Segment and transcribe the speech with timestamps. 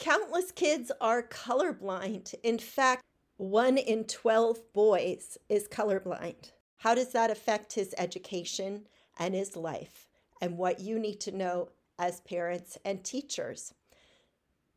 [0.00, 2.34] Countless kids are colorblind.
[2.42, 3.04] In fact,
[3.36, 6.52] one in 12 boys is colorblind.
[6.78, 8.86] How does that affect his education
[9.18, 10.08] and his life?
[10.40, 11.68] And what you need to know
[11.98, 13.74] as parents and teachers.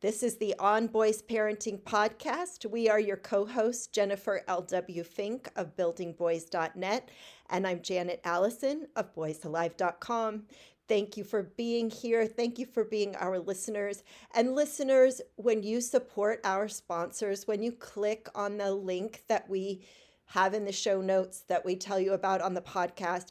[0.02, 2.70] This is the On Boys Parenting Podcast.
[2.70, 5.04] We are your co hosts, Jennifer L.W.
[5.04, 7.10] Fink of buildingboys.net,
[7.48, 10.42] and I'm Janet Allison of boysalive.com.
[10.86, 12.26] Thank you for being here.
[12.26, 14.02] Thank you for being our listeners.
[14.34, 19.82] And listeners, when you support our sponsors, when you click on the link that we
[20.26, 23.28] have in the show notes that we tell you about on the podcast,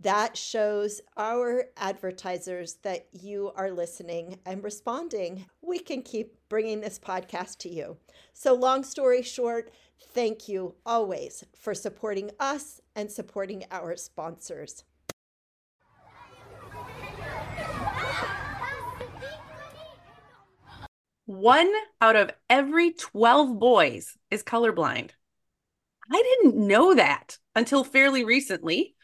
[0.00, 5.46] that shows our advertisers that you are listening and responding.
[5.60, 7.96] We can keep bringing this podcast to you.
[8.32, 9.72] So, long story short,
[10.14, 14.84] thank you always for supporting us and supporting our sponsors.
[21.28, 25.10] One out of every 12 boys is colorblind.
[26.10, 28.94] I didn't know that until fairly recently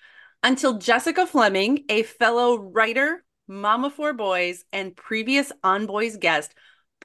[0.43, 6.55] until Jessica Fleming, a fellow writer, mama for boys, and previous On Boys guest,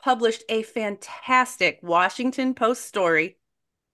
[0.02, 3.38] published a fantastic Washington Post story.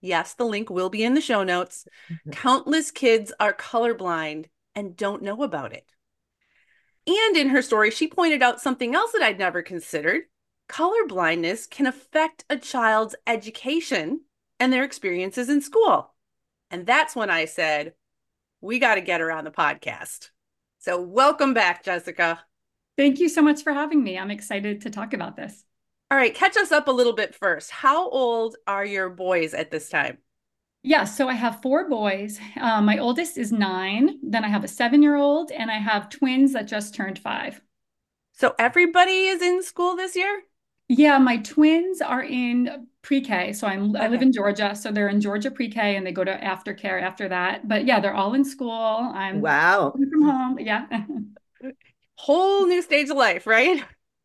[0.00, 1.88] Yes, the link will be in the show notes.
[2.30, 4.44] Countless kids are colorblind
[4.76, 5.90] and don't know about it.
[7.08, 10.22] And in her story, she pointed out something else that I'd never considered.
[10.68, 14.22] Colorblindness can affect a child's education
[14.58, 16.14] and their experiences in school.
[16.70, 17.94] And that's when I said,
[18.60, 20.30] we got to get her on the podcast.
[20.78, 22.40] So, welcome back, Jessica.
[22.96, 24.18] Thank you so much for having me.
[24.18, 25.64] I'm excited to talk about this.
[26.10, 27.70] All right, catch us up a little bit first.
[27.70, 30.18] How old are your boys at this time?
[30.82, 32.38] Yeah, so I have four boys.
[32.60, 34.20] Um, my oldest is nine.
[34.22, 37.60] Then I have a seven year old, and I have twins that just turned five.
[38.32, 40.42] So everybody is in school this year?
[40.88, 43.52] Yeah, my twins are in pre-K.
[43.52, 44.04] So I'm okay.
[44.04, 47.28] I live in Georgia, so they're in Georgia pre-K and they go to aftercare after
[47.28, 47.66] that.
[47.66, 49.10] But yeah, they're all in school.
[49.12, 50.58] I'm wow from home.
[50.58, 50.86] Yeah.
[52.16, 53.82] Whole new stage of life, right?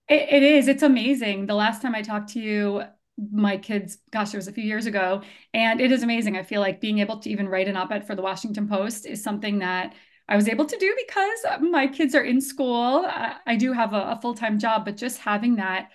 [0.08, 0.68] It, it is.
[0.68, 1.46] It's amazing.
[1.46, 2.84] The last time I talked to you,
[3.32, 5.22] my kids, gosh, it was a few years ago,
[5.54, 6.38] and it is amazing.
[6.38, 9.24] I feel like being able to even write an op-ed for the Washington Post is
[9.24, 9.94] something that
[10.28, 13.06] I was able to do because my kids are in school.
[13.06, 15.90] I, I do have a, a full-time job, but just having that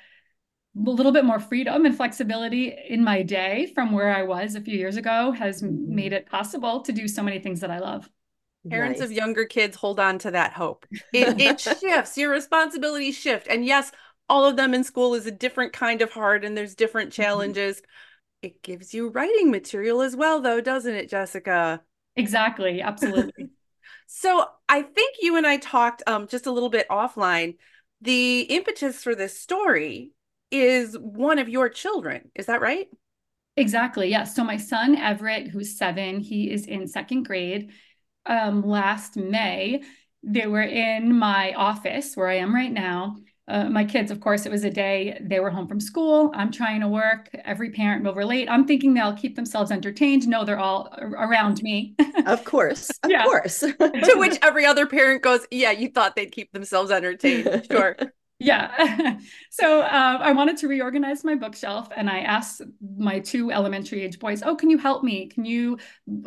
[0.77, 4.61] a little bit more freedom and flexibility in my day from where I was a
[4.61, 5.95] few years ago has mm-hmm.
[5.95, 8.09] made it possible to do so many things that I love.
[8.69, 9.09] Parents nice.
[9.09, 10.87] of younger kids hold on to that hope.
[11.13, 13.47] It, it shifts, your responsibilities shift.
[13.49, 13.93] And yes,
[14.29, 17.23] all of them in school is a different kind of hard and there's different mm-hmm.
[17.23, 17.77] challenges.
[17.77, 17.87] Mm-hmm.
[18.43, 21.81] It gives you writing material as well, though, doesn't it, Jessica?
[22.17, 22.83] Exactly.
[22.83, 23.49] Absolutely.
[24.07, 27.57] so I think you and I talked um, just a little bit offline.
[28.03, 30.13] The impetus for this story
[30.51, 32.31] is one of your children.
[32.35, 32.89] Is that right?
[33.57, 34.11] Exactly.
[34.11, 34.37] Yes.
[34.37, 37.73] So my son Everett, who's seven, he is in second grade.
[38.27, 39.83] Um, last May,
[40.23, 43.17] they were in my office where I am right now.
[43.49, 46.33] Uh, my kids, of course, it was a day they were home from school.
[46.35, 47.31] I'm trying to work.
[47.45, 48.51] Every parent will relate.
[48.51, 50.27] I'm thinking they'll keep themselves entertained.
[50.27, 51.95] No, they're all around me.
[52.27, 52.91] of course.
[53.05, 53.23] Of yeah.
[53.23, 53.61] course.
[53.79, 57.67] to which every other parent goes, Yeah, you thought they'd keep themselves entertained.
[57.71, 57.97] Sure.
[58.39, 59.19] Yeah.
[59.51, 62.63] so uh, I wanted to reorganize my bookshelf and I asked
[62.97, 65.29] my two elementary age boys, Oh, can you help me?
[65.29, 65.79] Can you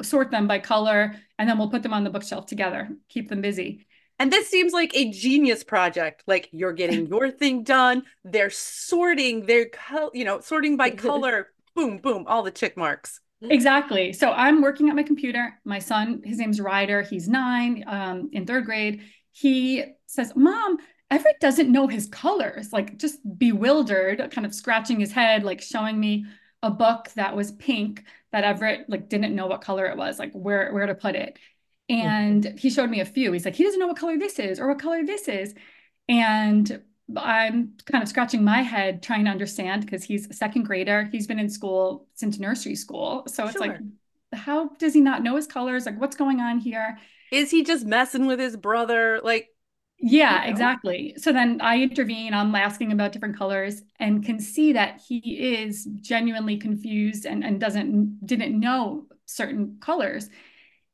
[0.02, 1.16] sort them by color?
[1.38, 3.86] And then we'll put them on the bookshelf together, keep them busy.
[4.18, 6.24] And this seems like a genius project.
[6.28, 8.04] Like you're getting your thing done.
[8.24, 11.50] They're sorting their, co- you know, sorting by color.
[11.76, 13.22] boom, boom, all the tick marks.
[13.42, 14.12] Exactly.
[14.12, 15.54] So I'm working at my computer.
[15.64, 17.04] My son, his name's Ryder.
[17.04, 19.04] He's nine, um, in third grade.
[19.32, 20.78] He says, "Mom,
[21.12, 26.00] Everett doesn't know his colors, like just bewildered, kind of scratching his head, like showing
[26.00, 26.26] me
[26.62, 30.32] a book that was pink that Everett like didn't know what color it was, like
[30.34, 31.38] where where to put it.
[31.88, 32.58] And mm-hmm.
[32.58, 33.32] he showed me a few.
[33.32, 35.56] He's like, he doesn't know what color this is or what color this is.
[36.08, 36.82] And
[37.18, 41.10] I'm kind of scratching my head trying to understand because he's a second grader.
[41.12, 43.24] He's been in school since nursery school.
[43.28, 43.62] So it's sure.
[43.62, 43.78] like,
[44.34, 45.88] how does he not know his colors?
[45.88, 47.00] Like, what's going on here?
[47.32, 49.22] Is he just messing with his brother?
[49.24, 49.50] Like,
[50.02, 50.70] Yeah, You know?
[50.74, 51.16] exactly.
[51.18, 55.18] So then I intervene, I'm asking about different colors and can see that he
[55.58, 60.30] is genuinely confused and, and doesn't didn't know certain colors.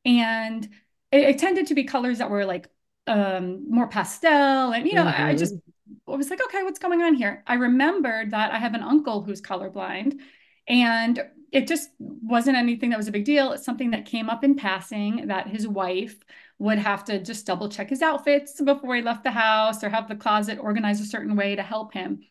[0.05, 0.65] And
[1.11, 2.69] it, it tended to be colors that were like
[3.07, 5.61] um more pastel and you know, I I just Mhm.
[6.07, 7.43] I was like, okay, what's going on here?
[7.47, 10.19] I remembered that I have an uncle who's colorblind,
[10.67, 13.51] and it just wasn't anything that was a big deal.
[13.53, 16.17] It's something that came up in passing that his wife
[16.59, 20.07] would have to just double check his outfits before he left the house or have
[20.07, 22.21] the closet organized a certain way to help him.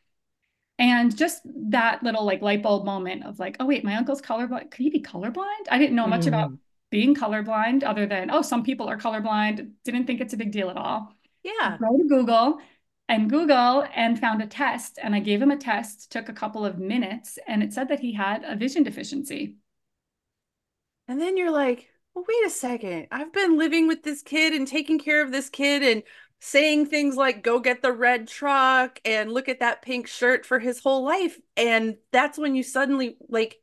[0.78, 4.70] And just that little like light bulb moment of like, oh wait, my uncle's colorblind.
[4.70, 5.66] Could he be colorblind?
[5.70, 6.58] I didn't know much about Mhm.
[6.90, 9.72] being colorblind other than, oh, some people are colorblind.
[9.84, 11.78] Didn't think it's a big deal at all Yeah.
[11.80, 12.58] go to Google
[13.08, 14.98] and Google and found a test.
[15.02, 18.00] And I gave him a test, took a couple of minutes, and it said that
[18.00, 19.56] he had a vision deficiency.
[21.08, 23.08] And then you're like, well, wait a second.
[23.10, 26.02] I've been living with this kid and taking care of this kid and
[26.40, 30.58] saying things like, go get the red truck and look at that pink shirt for
[30.58, 31.38] his whole life.
[31.56, 33.56] And that's when you suddenly, like,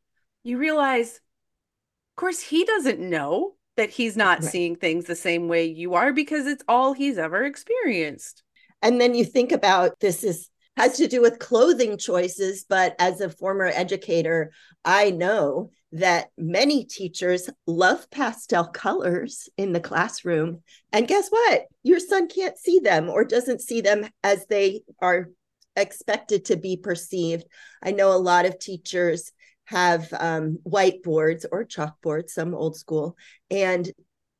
[0.43, 4.51] you realize, of course, he doesn't know that he's not Right.
[4.51, 8.43] seeing things the same way you are because it's all he's ever experienced.
[8.81, 13.21] And then you think about this is has to do with clothing choices, but as
[13.21, 14.51] a former educator,
[14.83, 20.61] I know that many teachers love pastel colors in the classroom.
[20.93, 21.63] And guess what?
[21.83, 25.29] Your son can't see them or doesn't see them as they are
[25.75, 27.45] expected to be perceived.
[27.83, 29.31] I know a lot of teachers
[29.65, 33.15] have um, whiteboards or chalkboards, some old school,
[33.49, 33.89] and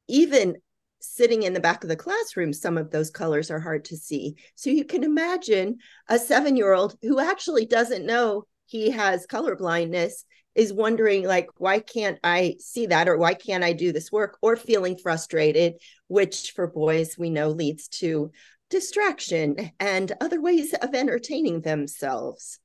[0.08, 0.58] even
[1.00, 4.36] sitting in the back of the classroom, some of those colors are hard to see.
[4.56, 5.78] So you can imagine
[6.08, 10.26] a seven year old who actually doesn't know he has color blindness
[10.56, 14.38] is wondering like why can't i see that or why can't i do this work
[14.42, 15.76] or feeling frustrated
[16.08, 18.32] which for boys we know leads to
[18.70, 22.60] distraction and other ways of entertaining themselves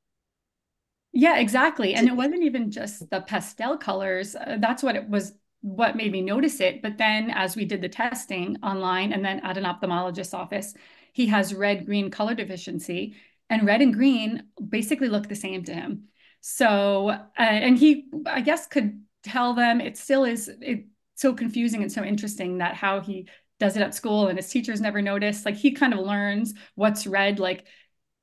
[1.12, 1.94] Yeah, exactly.
[1.94, 4.35] And it wasn't even just the pastel colors.
[4.37, 6.83] Uh, that's what it was, what made me notice it.
[6.83, 10.75] But then as we did the testing online and then at an ophthalmologist's office,
[11.12, 13.17] he has red green color deficiency,
[13.49, 16.09] and red and green basically look the same to him.
[16.49, 20.85] So, uh, and he, I guess, could tell them it still is it,
[21.17, 23.27] so confusing and so interesting that how he
[23.59, 25.45] does it at school and his teachers never notice.
[25.45, 27.41] Like he kind of learns what's red.
[27.41, 27.67] Like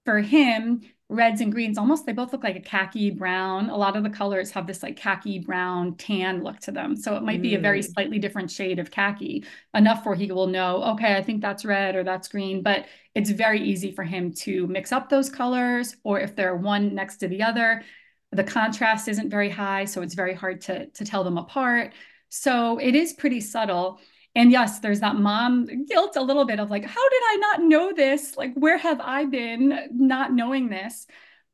[0.06, 3.96] for him, reds and greens almost they both look like a khaki brown a lot
[3.96, 7.42] of the colors have this like khaki brown tan look to them so it might
[7.42, 7.94] be a very Mm.
[7.94, 11.96] slightly different shade of khaki enough where he will know okay i think that's red
[11.96, 16.20] or that's green but it's very easy for him to mix up those colors or
[16.20, 17.84] if they're one next to the other
[18.34, 21.94] the contrast isn't very high so it's very hard to to tell them apart
[22.30, 24.00] so it is pretty subtle
[24.36, 27.64] and yes, there's that mom guilt a little bit of like, how did I not
[27.64, 28.36] know this?
[28.36, 31.06] Like, where have I been not knowing this?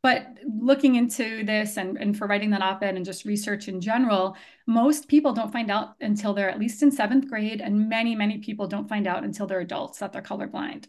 [0.01, 3.81] But looking into this and, and for writing that op ed and just research in
[3.81, 7.59] general, most people don't find out until they're at least in seventh grade.
[7.59, 10.85] And many, many people don't find out until they're adults that they're colorblind.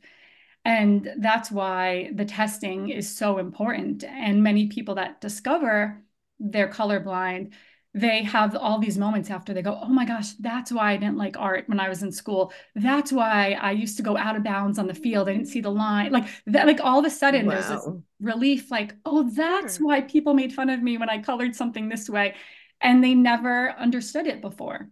[0.65, 4.05] And that's why the testing is so important.
[4.05, 6.03] And many people that discover
[6.39, 7.53] they're colorblind
[7.93, 11.17] they have all these moments after they go, oh my gosh, that's why I didn't
[11.17, 12.53] like art when I was in school.
[12.77, 15.29] That's why I used to go out of bounds on the field.
[15.29, 16.13] I didn't see the line.
[16.13, 17.89] Like that, like all of a sudden there's this
[18.21, 19.87] relief, like, oh, that's Sure.
[19.87, 22.37] why people made fun of me when I colored something this way.
[22.81, 24.89] And they never understood it before.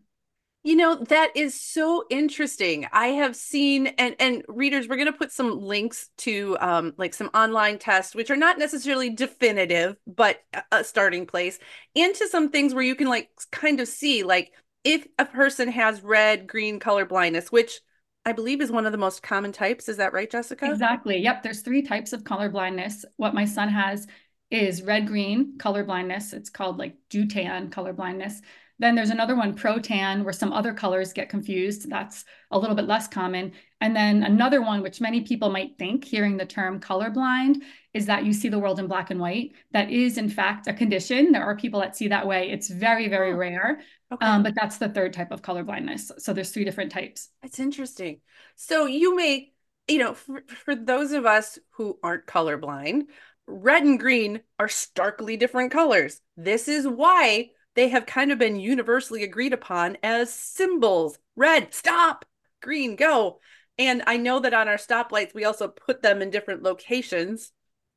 [0.64, 2.86] You know, that is so interesting.
[2.92, 7.14] I have seen and and readers, we're going to put some links to um like
[7.14, 10.40] some online tests which are not necessarily definitive, but
[10.72, 11.58] a- starting place,
[11.96, 14.52] and to some things where you can like kind of see like
[14.84, 17.80] if a person has red, green color blindness, which
[18.26, 19.88] I believe is one of the most common types.
[19.88, 20.66] Is that right, Jessica?
[20.66, 21.18] Exactly.
[21.18, 21.42] Yep.
[21.44, 23.04] There's three types of color blindness.
[23.16, 24.06] What my son has
[24.50, 26.32] is red green color blindness.
[26.32, 28.42] It's called like deutan color blindness.
[28.80, 31.90] Then there's another one, protan, where some other colors get confused.
[31.90, 33.52] That's a little bit less common.
[33.80, 37.56] And then another one, which many people might think, hearing the term colorblind,
[37.92, 39.52] is that you see the world in black and white.
[39.72, 41.32] That is, in fact, a condition.
[41.32, 42.50] There are people that see that way.
[42.50, 43.36] It's very, very Oh.
[43.36, 43.80] rare.
[44.12, 44.24] Okay.
[44.24, 46.20] Um, but that's the third type of colorblindness.
[46.20, 47.28] So there's three different types.
[47.42, 48.20] That's interesting.
[48.56, 49.52] So you may,
[49.86, 53.06] you know, for, for those of us who aren't colorblind,
[53.46, 56.20] red and green are starkly different colors.
[56.36, 61.16] This is why they have kind of been universally agreed upon as symbols.
[61.36, 62.24] Red, stop.
[62.60, 63.38] Green, go.
[63.78, 67.52] And I know that on our stoplights, we also put them in different locations,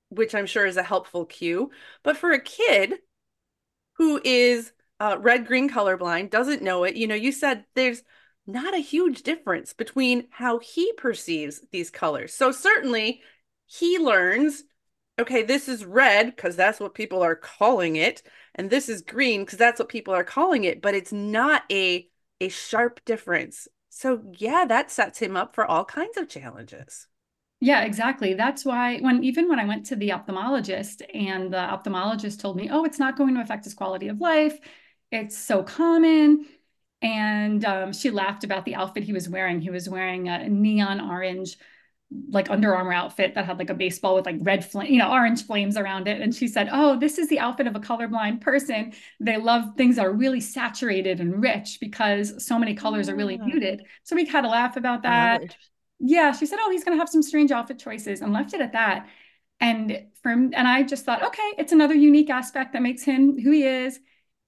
[0.09, 1.71] which I'm sure is a helpful cue.
[2.03, 2.93] But for a kid
[3.93, 8.03] who is uh, red green colorblind, doesn't know it, you know, you said there's
[8.45, 12.35] not a huge difference between how he perceives these colors.
[12.35, 13.21] So certainly
[13.65, 14.63] he learns,
[15.21, 18.23] okay, this is red because that's what people are calling it,
[18.55, 22.09] and this is green because that's what people are calling it, but it's not a
[22.39, 23.67] a sharp difference.
[23.89, 27.07] So yeah, that sets him up for all kinds of challenges.
[27.59, 28.33] Yeah, exactly.
[28.33, 32.69] That's why when even when I went to the ophthalmologist and the ophthalmologist told me,
[32.71, 34.59] "Oh, it's not going to affect his quality of life.
[35.11, 36.47] It's so common."
[37.03, 39.61] And um, she laughed about the outfit he was wearing.
[39.61, 41.57] He was wearing a neon orange,
[42.29, 45.11] like Under Armour outfit that had like a baseball with like red flame, you know,
[45.11, 46.19] orange flames around it.
[46.19, 48.93] And she said, "Oh, this is the outfit of a colorblind person.
[49.19, 53.39] They love things that are really saturated and rich because so many colors are really
[53.41, 53.45] ah.
[53.45, 55.55] muted." So we had a laugh about oh, that.
[55.99, 58.61] Yeah, she said, "Oh, he's going to have some strange outfit choices," and left it
[58.61, 59.07] at that.
[59.61, 63.51] And from and I just thought, okay, it's another unique aspect that makes him who
[63.51, 63.99] he is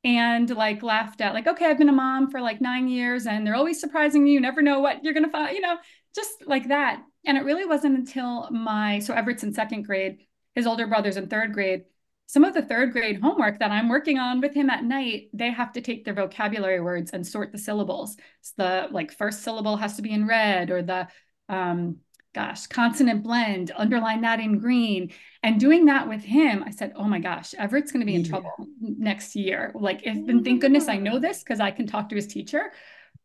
[0.04, 3.48] and like laughed at like okay i've been a mom for like nine years and
[3.48, 5.78] they're always surprising you you never know what you're going to find you know
[6.14, 10.20] just like that and it really wasn't until my so everett's in second grade
[10.56, 11.84] his older brother's in third grade
[12.28, 15.52] some of the third grade homework that i'm working on with him at night they
[15.52, 19.78] have to take their vocabulary words and sort the syllables so the like first syllable
[19.78, 21.08] has to be in red or the
[21.50, 21.98] um
[22.34, 25.12] gosh, consonant blend, underline that in green.
[25.44, 28.24] And doing that with him, I said, oh my gosh, Everett's going to be in
[28.24, 28.30] yeah.
[28.30, 29.72] trouble next year.
[29.76, 32.72] Like, if, and thank goodness I know this because I can talk to his teacher.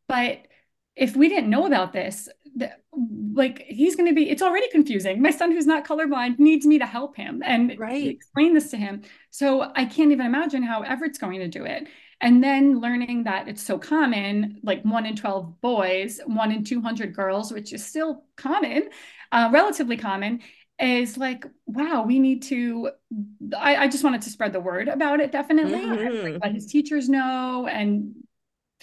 [0.06, 0.46] But
[0.94, 2.28] if we didn't know about this,
[3.32, 5.22] like he's going to be, it's already confusing.
[5.22, 8.06] My son, who's not colorblind, needs me to help him and right.
[8.06, 9.02] explain this to him.
[9.30, 11.88] So I can't even imagine how Everett's going to do it.
[12.20, 17.14] And then learning that it's so common, like one in 12 boys, one in 200
[17.14, 18.88] girls, which is still common,
[19.30, 20.40] uh, relatively common,
[20.80, 22.90] is like, wow, we need to.
[23.56, 26.24] I, I, just wanted to spread the word about it, definitely, mm-hmm.
[26.24, 28.14] like, let his teachers know and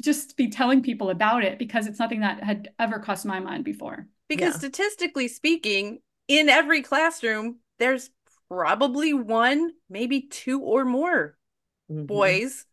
[0.01, 3.63] just be telling people about it because it's nothing that had ever crossed my mind
[3.63, 4.07] before.
[4.27, 4.59] Because yeah.
[4.59, 8.09] statistically speaking, in every classroom, there's
[8.49, 11.37] probably one, maybe two or more
[11.91, 12.05] mm-hmm.
[12.05, 12.65] boys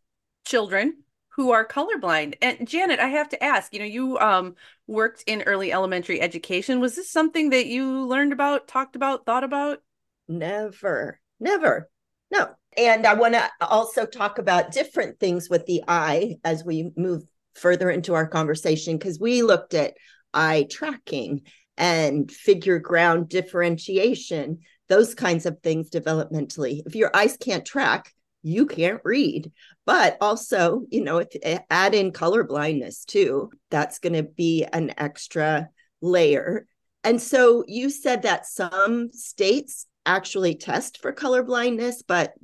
[0.44, 0.96] children
[1.30, 2.34] who are colorblind.
[2.42, 6.80] And Janet, I have to ask, you know, you um worked in early elementary education.
[6.80, 9.82] Was this something that you learned about, talked about, thought about?
[10.28, 11.20] Never.
[11.40, 11.88] Never.
[12.30, 12.54] No.
[12.76, 17.22] And I want to also talk about different things with the eye as we move
[17.54, 19.94] further into our conversation because we looked at
[20.32, 21.42] eye tracking
[21.76, 26.82] and figure ground differentiation, those kinds of things developmentally.
[26.86, 28.12] If your eyes can't track,
[28.42, 29.52] you can't read.
[29.84, 34.64] But also, you know, if eh, add in color blindness too, that's going to be
[34.64, 35.68] an extra
[36.00, 36.66] layer.
[37.04, 42.34] And so you said that some states actually test for color blindness, but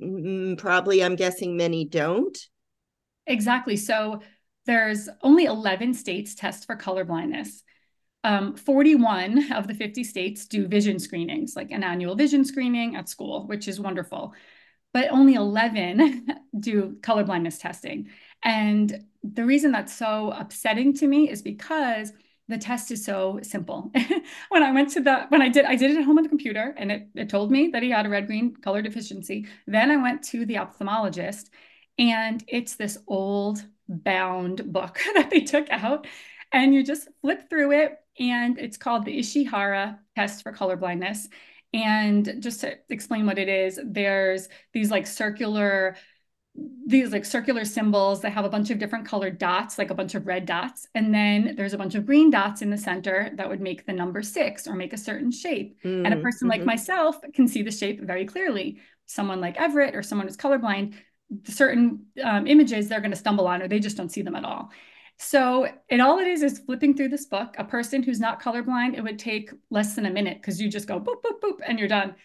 [0.57, 2.37] probably I'm guessing many don't.
[3.27, 3.75] Exactly.
[3.75, 4.21] So
[4.65, 7.63] there's only 11 states test for color blindness.
[8.23, 13.07] Um, 41 of the 50 states do vision screenings, like an annual vision screening at
[13.07, 14.33] school, which is wonderful
[14.93, 16.27] but only 11
[16.59, 18.09] do colorblindness testing.
[18.43, 22.11] And the reason that's so upsetting to me is because
[22.49, 23.91] the test is so simple.
[24.49, 26.29] when I went to the, when I did, I did it at home on the
[26.29, 29.47] computer and it, it told me that he had a red green color deficiency.
[29.67, 31.49] Then I went to the ophthalmologist
[31.99, 36.07] and it's this old bound book that they took out
[36.51, 41.27] and you just flip through it and it's called the Ishihara test for colorblindness.
[41.71, 45.95] And just to explain what it is, there's these like circular
[46.85, 50.15] these like circular symbols that have a bunch of different colored dots, like a bunch
[50.15, 50.87] of red dots.
[50.95, 53.93] And then there's a bunch of green dots in the center that would make the
[53.93, 55.77] number six or make a certain shape.
[55.83, 56.59] Mm, and a person mm-hmm.
[56.59, 58.79] like myself can see the shape very clearly.
[59.05, 60.95] Someone like Everett or someone who's colorblind,
[61.45, 64.45] certain um, images they're going to stumble on or they just don't see them at
[64.45, 64.71] all.
[65.17, 67.53] So it all it is is flipping through this book.
[67.57, 70.87] A person who's not colorblind, it would take less than a minute because you just
[70.87, 72.15] go boop, boop, boop, and you're done.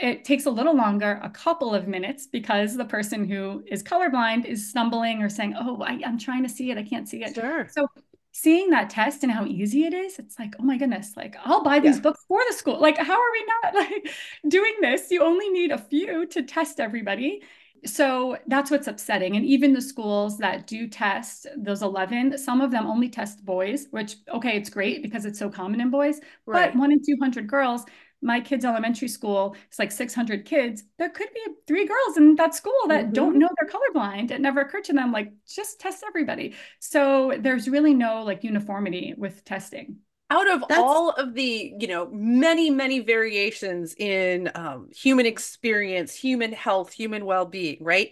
[0.00, 4.44] It takes a little longer, a couple of minutes, because the person who is colorblind
[4.44, 6.78] is stumbling or saying, Oh, I, am trying to see it.
[6.78, 7.34] I can't see it.
[7.34, 7.68] Sure.
[7.70, 7.86] So
[8.32, 11.64] seeing that test and how easy it is, it's like, oh my goodness, like I'll
[11.64, 12.02] buy these yeah.
[12.02, 12.80] books for the school.
[12.80, 14.10] Like, how are we not like
[14.48, 15.10] doing this?
[15.10, 17.42] You only need a few to test everybody
[17.86, 19.36] so that's what's upsetting.
[19.36, 23.86] And even the schools that do test those 11, some of them only test boys,
[23.90, 26.72] which, okay, it's great because it's so common in boys, right.
[26.72, 27.84] but one in 200 girls.
[28.22, 30.84] My kids' elementary school, it's like 600 kids.
[30.98, 33.12] There could be three girls in that school that mm-hmm.
[33.12, 34.30] don't know they're colorblind.
[34.30, 36.54] It never occurred to them, like, just test everybody.
[36.80, 39.96] So there's really no like uniformity with testing
[40.28, 40.80] out of That's...
[40.80, 47.24] all of the you know many many variations in um, human experience human health human
[47.24, 48.10] well-being right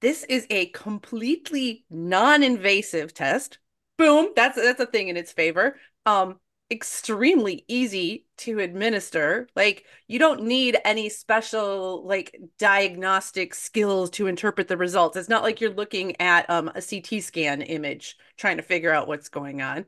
[0.00, 3.58] this is a completely non-invasive test
[4.02, 4.32] Boom.
[4.34, 5.76] That's that's a thing in its favor.
[6.06, 6.40] Um,
[6.72, 9.46] extremely easy to administer.
[9.54, 15.16] Like you don't need any special like diagnostic skills to interpret the results.
[15.16, 19.06] It's not like you're looking at um, a CT scan image trying to figure out
[19.06, 19.84] what's going on.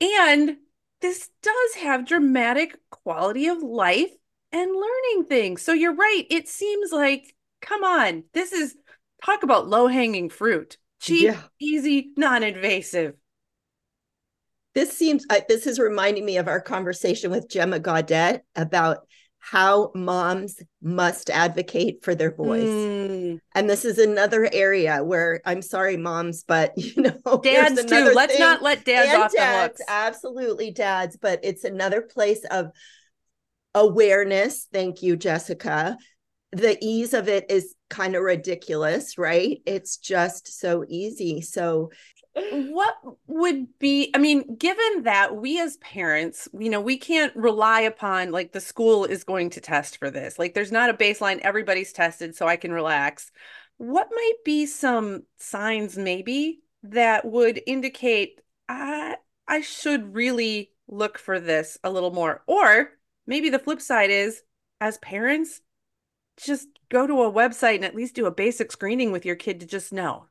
[0.00, 0.56] And
[1.02, 4.10] this does have dramatic quality of life
[4.50, 5.62] and learning things.
[5.62, 6.24] So you're right.
[6.30, 8.74] It seems like, come on, this is
[9.24, 10.78] talk about low hanging fruit.
[11.00, 11.42] Cheap, yeah.
[11.60, 13.14] easy, non invasive
[14.74, 19.06] this seems uh, this is reminding me of our conversation with Gemma Gaudet about
[19.40, 22.68] how moms must advocate for their boys.
[22.68, 23.38] Mm.
[23.54, 28.12] And this is another area where I'm sorry, moms, but you know, dads too.
[28.14, 28.40] Let's thing.
[28.40, 29.80] not let dads and off dads, the hooks.
[29.88, 32.70] Absolutely, dads, but it's another place of
[33.74, 34.68] awareness.
[34.72, 35.96] Thank you, Jessica.
[36.52, 39.58] The ease of it is kind of ridiculous, right?
[39.66, 41.40] It's just so easy.
[41.40, 41.90] So
[42.34, 42.94] what
[43.26, 48.30] would be i mean given that we as parents you know we can't rely upon
[48.30, 50.38] like the school is going to test for this.
[50.38, 51.40] Like there's not a baseline.
[51.40, 53.30] Everybody's tested so i can relax.
[53.78, 59.16] What might be some signs maybe that would indicate i
[59.48, 62.90] i should really look for this a little more or
[63.26, 64.42] maybe the flip side is
[64.80, 65.60] as parents
[66.42, 69.60] just go to a website and at least do a basic screening with your kid
[69.60, 70.26] to just know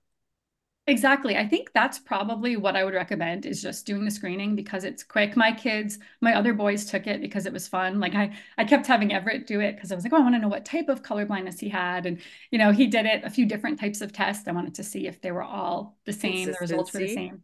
[0.89, 1.37] Exactly.
[1.37, 5.03] I think that's probably what I would recommend is just doing the screening because it's
[5.03, 5.37] quick.
[5.37, 7.99] My kids, my other boys took it because it was fun.
[7.99, 10.33] Like I, I kept having Everett do it because I was like, oh, I want
[10.33, 12.07] to know what type of color blindness he had.
[12.07, 12.19] And,
[12.49, 14.47] you know, he did it a few different types of tests.
[14.47, 17.43] I wanted to see if they were all the same, the results were the same.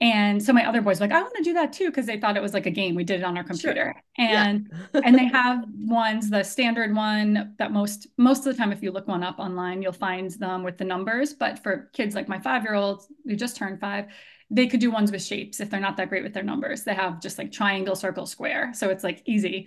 [0.00, 2.20] And so my other boys were like, I want to do that too, because they
[2.20, 2.94] thought it was like a game.
[2.94, 3.94] We did it on our computer.
[3.96, 4.26] Sure.
[4.26, 5.00] And yeah.
[5.04, 8.92] and they have ones, the standard one that most most of the time, if you
[8.92, 11.34] look one up online, you'll find them with the numbers.
[11.34, 14.06] But for kids like my five-year-old who just turned five,
[14.50, 16.84] they could do ones with shapes if they're not that great with their numbers.
[16.84, 18.72] They have just like triangle, circle, square.
[18.74, 19.66] So it's like easy.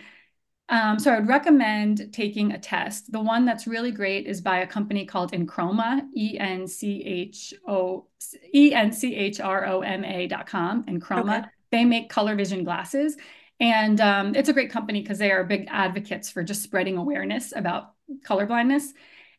[0.71, 3.11] Um, so I would recommend taking a test.
[3.11, 7.53] The one that's really great is by a company called Enchroma, E N C H
[7.67, 8.07] O
[8.55, 10.83] E N C H R O M A dot com.
[10.85, 11.39] Enchroma.
[11.39, 11.47] Okay.
[11.71, 13.17] They make color vision glasses.
[13.59, 17.53] And um, it's a great company because they are big advocates for just spreading awareness
[17.55, 17.91] about
[18.23, 18.93] color blindness.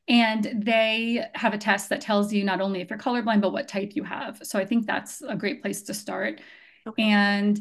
[0.08, 3.68] And they have a test that tells you not only if you're colorblind, but what
[3.68, 4.38] type you have.
[4.42, 6.40] So I think that's a great place to start.
[6.86, 7.02] Okay.
[7.02, 7.60] And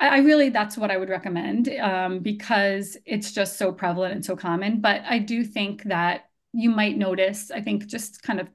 [0.00, 4.34] I, really, that's what I would recommend um, because it's just so prevalent and so
[4.34, 4.80] common.
[4.80, 8.48] But I do think that you might notice, I think, just kind of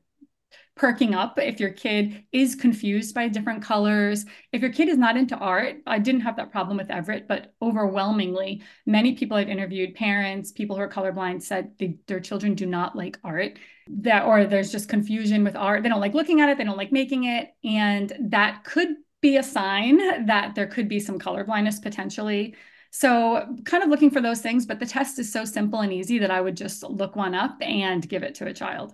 [0.76, 4.26] perking up if your kid is confused by different colors.
[4.52, 7.54] If your kid is not into art, I didn't have that problem with Everett, but
[7.62, 12.66] overwhelmingly, many people I've interviewed, parents, people who are colorblind, said they, their children do
[12.66, 13.58] not like art.
[13.88, 15.84] That or there's just confusion with art.
[15.84, 18.90] They don't like looking at it, they don't like making it, and that could
[19.26, 22.54] be a sign that there could be some color blindness potentially.
[22.92, 26.20] So, kind of looking for those things, but the test is so simple and easy
[26.20, 28.94] that I would just look one up and give it to a child.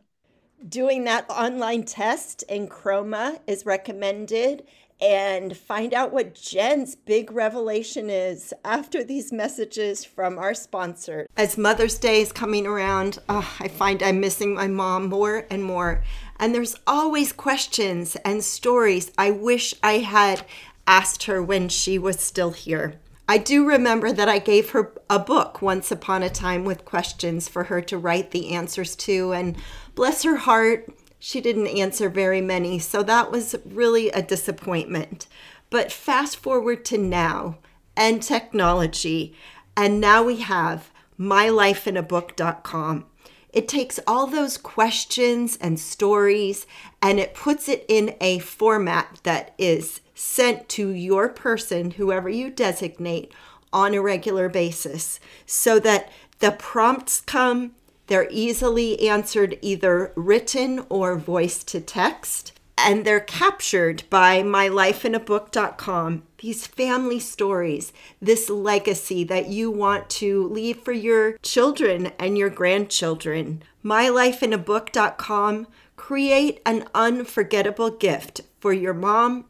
[0.69, 4.63] Doing that online test EnChroma is recommended
[5.01, 11.25] and find out what Jen's big revelation is after these messages from our sponsor.
[11.35, 15.63] As Mother's Day is coming around, oh, I find I'm missing my mom more and
[15.63, 16.03] more.
[16.41, 20.43] And there's always questions and stories I wish I had
[20.87, 22.95] asked her when she was still here.
[23.29, 27.47] I do remember that I gave her a book once upon a time with questions
[27.47, 29.55] for her to write the answers to, and
[29.93, 35.27] bless her heart, she didn't answer very many, so that was really a disappointment.
[35.69, 37.59] But fast forward to now
[37.95, 39.35] and technology,
[39.77, 43.05] and now we have mylifeinabook.com.
[43.53, 46.65] It takes all those questions and stories
[47.01, 52.49] and it puts it in a format that is sent to your person, whoever you
[52.49, 53.33] designate,
[53.73, 57.71] on a regular basis so that the prompts come,
[58.07, 66.23] they're easily answered either written or voice to text and they're captured by mylifeinabook.com.
[66.39, 72.49] These family stories, this legacy that you want to leave for your children and your
[72.49, 73.63] grandchildren.
[73.83, 75.67] Mylifeinabook.com.
[75.95, 79.45] Create an unforgettable gift for your mom,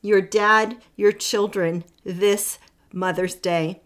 [0.00, 2.58] your dad, your children this
[2.92, 3.80] Mother's Day.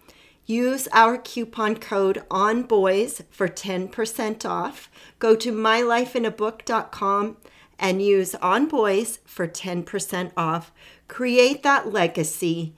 [0.47, 4.89] Use our coupon code on boys for 10% off.
[5.19, 7.37] Go to mylifeinabook.com
[7.79, 10.73] and use On Boys for 10% off.
[11.09, 12.75] Create that legacy,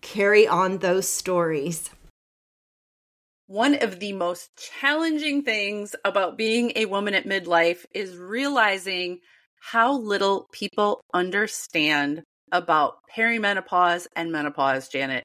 [0.00, 1.90] carry on those stories.
[3.46, 9.20] One of the most challenging things about being a woman at midlife is realizing
[9.60, 15.24] how little people understand about perimenopause and menopause, Janet.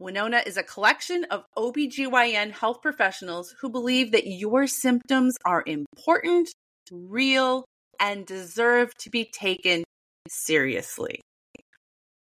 [0.00, 6.48] Winona is a collection of OBGYN health professionals who believe that your symptoms are important,
[6.90, 7.66] real,
[8.00, 9.84] and deserve to be taken
[10.26, 11.20] seriously.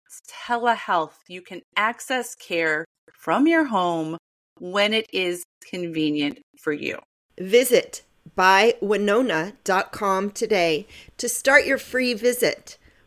[0.06, 1.12] It's telehealth.
[1.28, 4.16] You can access care from your home
[4.58, 6.98] when it is convenient for you.
[7.38, 8.02] Visit
[8.38, 10.86] bywinona.com today
[11.18, 12.78] to start your free visit.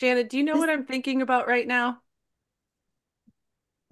[0.00, 2.00] Janet, do you know what I'm thinking about right now?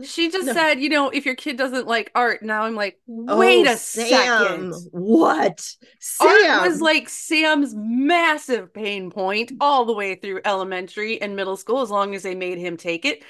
[0.02, 0.52] She just no.
[0.52, 3.76] said, you know, if your kid doesn't like art, now I'm like, wait oh, a
[3.76, 4.72] Sam.
[4.72, 4.74] second.
[4.92, 5.60] What?
[5.98, 11.56] Sam art was like Sam's massive pain point all the way through elementary and middle
[11.56, 13.22] school, as long as they made him take it.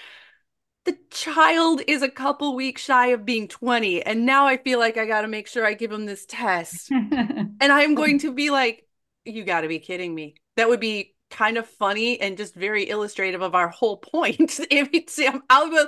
[0.85, 4.99] The child is a couple weeks shy of being 20, and now I feel like
[4.99, 6.91] I got to make sure I give him this test.
[6.93, 8.87] and I'm going to be like,
[9.25, 10.35] you got to be kidding me.
[10.57, 14.61] That would be kind of funny and just very illustrative of our whole point.
[14.71, 15.87] if Sam, I'll go,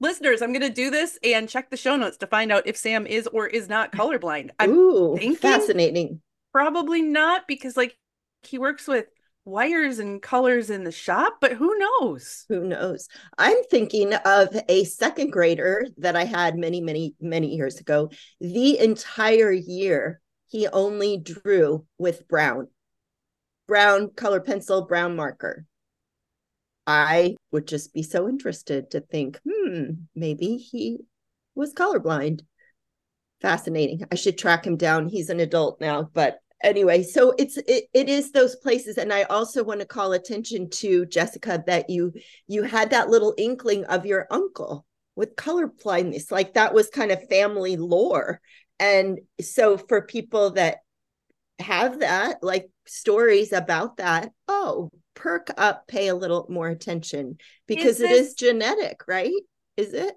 [0.00, 2.76] listeners, I'm going to do this and check the show notes to find out if
[2.76, 4.50] Sam is or is not colorblind.
[4.58, 6.20] I'm Ooh, fascinating.
[6.52, 7.96] Probably not because like
[8.42, 9.06] he works with
[9.44, 12.46] wires and colors in the shop, but who knows?
[12.48, 13.08] Who knows?
[13.36, 18.10] I'm thinking of a second grader that I had many, many, many years ago.
[18.40, 22.68] The entire year, he only drew with brown
[23.66, 25.66] brown color pencil, brown marker.
[26.86, 30.98] I would just be so interested to think, hmm, maybe he
[31.54, 32.42] was colorblind.
[33.40, 34.04] Fascinating.
[34.10, 35.08] I should track him down.
[35.08, 39.22] He's an adult now, but anyway, so it's it, it is those places and I
[39.24, 42.12] also want to call attention to Jessica that you
[42.46, 44.84] you had that little inkling of your uncle
[45.16, 46.30] with color blindness.
[46.30, 48.40] Like that was kind of family lore.
[48.80, 50.78] And so for people that
[51.58, 57.92] have that, like stories about that, oh, perk up, pay a little more attention because
[57.92, 58.10] is this...
[58.10, 59.32] it is genetic, right?
[59.76, 60.14] Is it?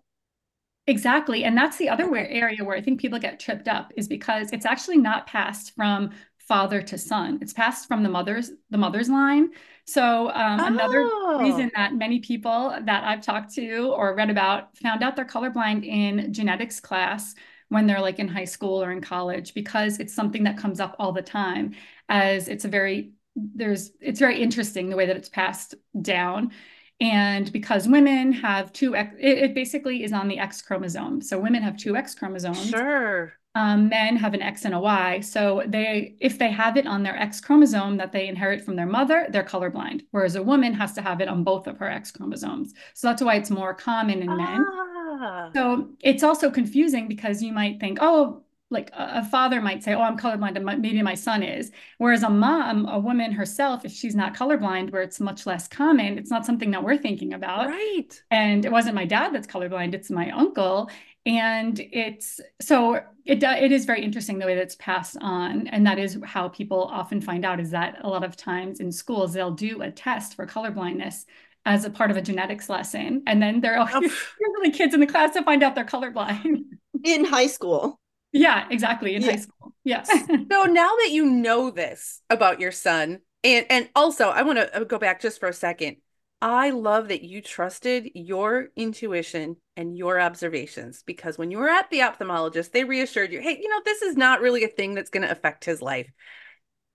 [0.88, 1.44] Exactly.
[1.44, 4.66] And that's the other area where I think people get tripped up is because it's
[4.66, 6.12] actually not passed from
[6.48, 7.40] father to son.
[7.42, 9.50] It's passed from the mother's the mother's line.
[9.86, 10.66] So um, oh.
[10.66, 15.26] another reason that many people that I've talked to or read about found out they're
[15.26, 17.36] colorblind in genetics class
[17.70, 20.96] when they're like in high school or in college because it's something that comes up
[21.00, 21.76] all the time
[22.10, 26.52] as it's a very there's it's very interesting the way that it's passed down.
[27.00, 31.22] And because women have two it, it basically is on the x chromosome.
[31.22, 32.70] So women have two x chromosomes.
[32.70, 35.20] Sure um, men have an X and a Y.
[35.22, 38.86] So they, if they have it on their X chromosome that they inherit from their
[38.86, 40.02] mother, they're colorblind.
[40.12, 42.76] Whereas a woman has to have it on both of her X chromosomes.
[42.94, 44.64] So that's why it's more common in men.
[44.70, 45.50] Ah.
[45.56, 50.02] So it's also confusing because you might think, oh, like a, father might say, "Oh,
[50.02, 54.16] I'm colorblind, and maybe my son is." Whereas a mom, a woman herself, if she's
[54.16, 57.68] not colorblind, where it's much less common, it's not something that we're thinking about.
[57.68, 58.22] Right.
[58.30, 60.90] And it wasn't my dad that's colorblind; it's my uncle.
[61.28, 66.00] And it's so it it is very interesting the way that's passed on and that
[66.00, 69.52] is how people often find out is that a lot of times in schools they'll
[69.52, 71.26] do a test for color blindness
[71.66, 74.02] as a part of a genetics lesson and then there are
[74.64, 76.64] the kids in the class to find out they're colorblind.
[77.04, 78.00] In high school.
[78.32, 79.32] Yeah exactly in yeah.
[79.32, 80.10] high school yes.
[80.30, 84.76] So now that you know this about your son and and also i want to
[84.76, 85.98] uh, go back just for a second
[86.42, 91.90] I love that you trusted your intuition and your observations because when you were at
[91.90, 95.10] the ophthalmologist, they reassured you, hey, you know, this is not really a thing that's
[95.10, 96.12] going to affect his life.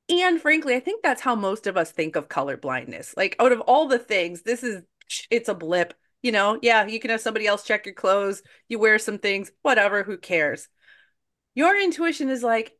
[0.08, 3.14] And frankly, I think that's how most of us think of color blindness.
[3.16, 4.82] Like out of all the things, this is
[5.30, 5.94] it's a blip.
[6.22, 9.50] You know, yeah, you can have somebody else check your clothes, you wear some things,
[9.62, 10.68] whatever, who cares?
[11.56, 12.72] Your intuition is like,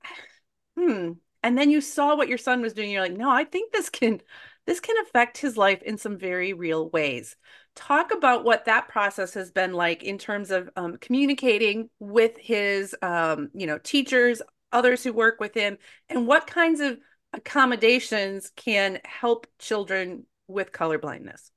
[0.76, 1.12] hmm.
[1.42, 2.90] And then you saw what your son was doing.
[2.90, 4.20] You're like, no, I think this can
[4.66, 7.36] this can affect his life in some very real ways.
[7.74, 12.94] Talk about what that process has been like in terms of um, communicating with his,
[13.02, 16.98] um, you know, teachers, others who work with him, and what kinds of
[17.32, 21.50] accommodations can help children with color blindness.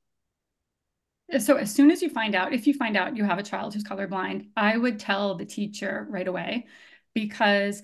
[1.40, 3.74] So as soon as you find out, if you find out you have a child
[3.74, 6.68] who's colorblind, I would tell the teacher right away
[7.14, 7.82] because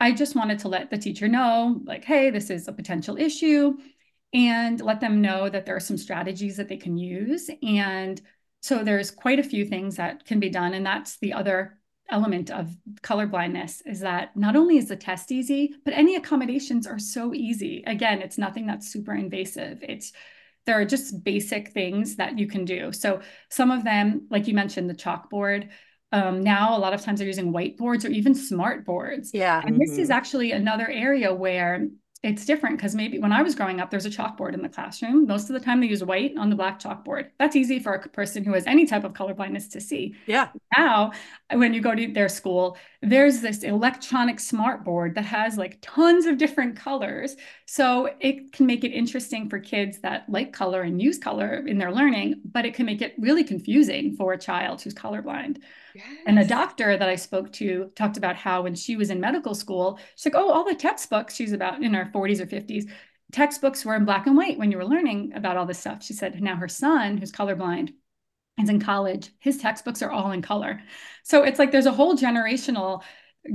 [0.00, 3.78] I just wanted to let the teacher know, like, hey, this is a potential issue
[4.34, 7.48] and let them know that there are some strategies that they can use.
[7.62, 8.20] And
[8.60, 10.74] so there's quite a few things that can be done.
[10.74, 11.78] And that's the other
[12.10, 16.86] element of color blindness is that not only is the test easy, but any accommodations
[16.86, 17.82] are so easy.
[17.86, 19.78] Again, it's nothing that's super invasive.
[19.82, 20.12] It's
[20.66, 22.90] there are just basic things that you can do.
[22.92, 23.20] So
[23.50, 25.68] some of them, like you mentioned, the chalkboard.
[26.10, 29.30] Um, now a lot of times they're using whiteboards or even smart boards.
[29.34, 29.60] Yeah.
[29.60, 29.78] And mm-hmm.
[29.80, 30.12] this is mm-hmm.
[30.12, 31.86] actually another area where
[32.24, 35.26] it's different because maybe when I was growing up, there's a chalkboard in the classroom.
[35.26, 37.28] Most of the time, they use white on the black chalkboard.
[37.38, 40.14] That's easy for a person who has any type of color blindness to see.
[40.26, 40.48] Yeah.
[40.74, 41.12] Now,
[41.52, 46.24] when you go to their school, there's this electronic smart board that has like tons
[46.24, 47.36] of different colors.
[47.66, 51.76] So it can make it interesting for kids that like color and use color in
[51.76, 55.58] their learning, but it can make it really confusing for a child who's colorblind.
[55.94, 56.06] Yes.
[56.26, 59.54] And a doctor that I spoke to talked about how when she was in medical
[59.54, 62.90] school, she's like, oh, all the textbooks, she's about in her 40s or 50s,
[63.32, 66.02] textbooks were in black and white when you were learning about all this stuff.
[66.02, 67.92] She said, now her son, who's colorblind,
[68.58, 70.80] is in college, his textbooks are all in color.
[71.22, 73.02] So it's like there's a whole generational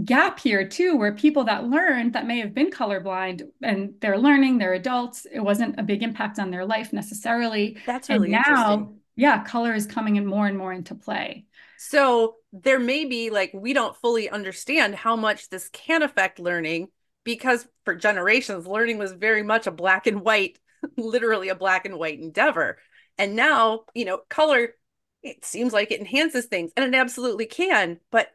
[0.03, 4.59] gap here too where people that learned that may have been colorblind and they're learning
[4.59, 8.93] they're adults it wasn't a big impact on their life necessarily that's really and now
[9.15, 11.45] yeah color is coming in more and more into play
[11.81, 16.89] so there may be like, we don't fully understand how much this can affect learning
[17.23, 20.59] because for generations, learning was very much a black and white,
[20.97, 22.79] literally a black and white endeavor.
[23.17, 24.75] And now, you know, color,
[25.23, 28.01] it seems like it enhances things and it absolutely can.
[28.11, 28.27] But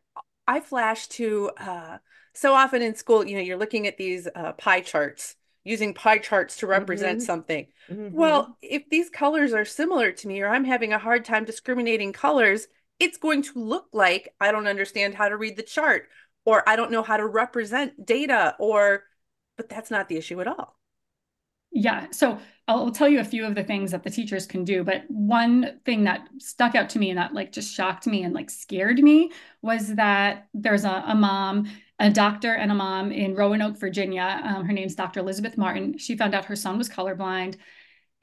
[0.49, 1.99] I flash to uh,
[2.33, 6.19] so often in school, you know, you're looking at these uh, pie charts using pie
[6.19, 7.27] charts to represent mm-hmm.
[7.27, 7.67] something.
[7.91, 8.17] Mm-hmm.
[8.17, 12.15] Well, if these colors are similar to me or I'm having a hard time discriminating
[12.15, 12.69] colors,
[13.05, 16.09] it's going to look like I don't understand how to read the chart
[16.45, 19.05] or I don't know how to represent data or
[19.57, 20.77] but that's not the issue at all.
[21.71, 22.07] Yeah.
[22.11, 24.85] So I'll tell you a few of the things that the teachers can do.
[24.85, 28.33] But one thing that stuck out to me and that like just shocked me and
[28.33, 33.35] like scared me was that there's a, a mom, a doctor and a mom in
[33.35, 34.41] Roanoke, Virginia.
[34.45, 35.21] Um, her name's Dr.
[35.21, 35.99] Elizabeth Martin.
[35.99, 37.57] She found out her son was colorblind.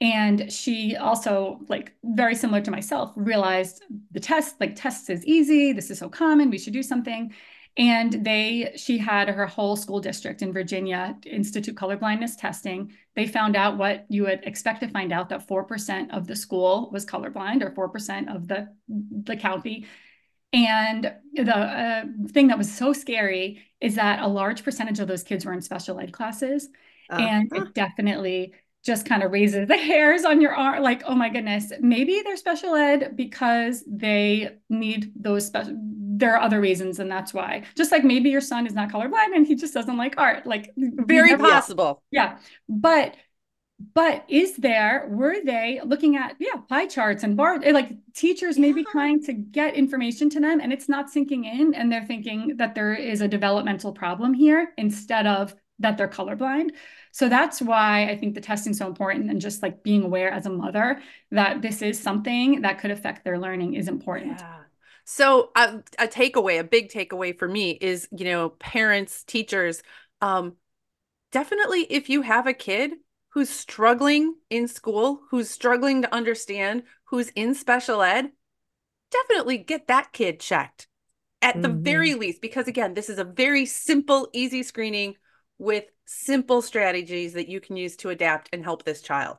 [0.02, 5.72] And she also, like very similar to myself, realized the test, like tests is easy.
[5.72, 6.50] This is so common.
[6.50, 7.32] We should do something.
[7.76, 12.92] And they, she had her whole school district in Virginia institute colorblindness testing.
[13.14, 16.90] They found out what you would expect to find out that 4% of the school
[16.92, 19.86] was colorblind or 4% of the, the county.
[20.52, 25.22] And the uh, thing that was so scary is that a large percentage of those
[25.22, 26.68] kids were in special ed classes.
[27.08, 27.22] Uh-huh.
[27.22, 31.28] And it definitely just kind of raises the hairs on your arm like oh my
[31.28, 31.72] goodness.
[31.80, 35.76] Maybe they're special ed because they need those special
[36.14, 37.64] there are other reasons and that's why.
[37.76, 40.72] Just like maybe your son is not colorblind and he just doesn't like art like
[40.76, 42.02] very possible.
[42.10, 43.16] Yeah but
[43.94, 48.62] but is there were they looking at yeah pie charts and bar like teachers yeah.
[48.62, 52.56] maybe trying to get information to them and it's not sinking in and they're thinking
[52.56, 56.70] that there is a developmental problem here instead of that they're colorblind
[57.12, 60.30] so that's why I think the testing is so important and just like being aware
[60.30, 64.38] as a mother that this is something that could affect their learning is important.
[64.38, 64.56] Yeah.
[65.04, 69.82] So uh, a takeaway, a big takeaway for me is, you know, parents, teachers,
[70.22, 70.54] um,
[71.32, 72.92] definitely if you have a kid
[73.30, 78.30] who's struggling in school, who's struggling to understand, who's in special ed,
[79.10, 80.86] definitely get that kid checked
[81.42, 81.82] at the mm-hmm.
[81.82, 85.16] very least, because again, this is a very simple, easy screening
[85.58, 89.38] with simple strategies that you can use to adapt and help this child.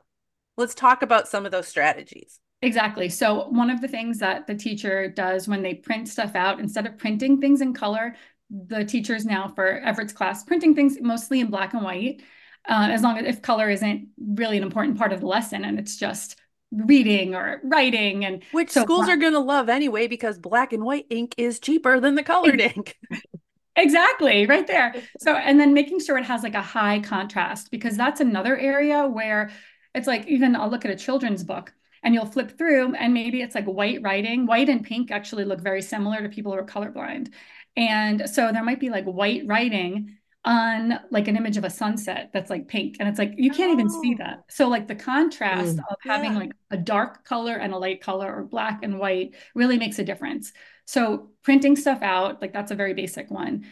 [0.56, 2.40] Let's talk about some of those strategies.
[2.62, 3.08] Exactly.
[3.08, 6.86] So, one of the things that the teacher does when they print stuff out, instead
[6.86, 8.16] of printing things in color,
[8.50, 12.22] the teachers now for Everett's class printing things mostly in black and white,
[12.68, 15.78] uh, as long as if color isn't really an important part of the lesson and
[15.78, 16.38] it's just
[16.72, 20.72] reading or writing and which so schools black- are going to love anyway because black
[20.72, 22.98] and white ink is cheaper than the colored ink
[23.76, 27.96] exactly right there so and then making sure it has like a high contrast because
[27.96, 29.50] that's another area where
[29.94, 33.40] it's like even i'll look at a children's book and you'll flip through and maybe
[33.40, 36.64] it's like white writing white and pink actually look very similar to people who are
[36.64, 37.32] colorblind
[37.76, 42.30] and so there might be like white writing on like an image of a sunset
[42.32, 43.72] that's like pink and it's like you can't oh.
[43.72, 44.44] even see that oh.
[44.48, 46.38] so like the contrast mm, of having yeah.
[46.38, 50.04] like a dark color and a light color or black and white really makes a
[50.04, 50.52] difference
[50.84, 53.64] so printing stuff out like that's a very basic one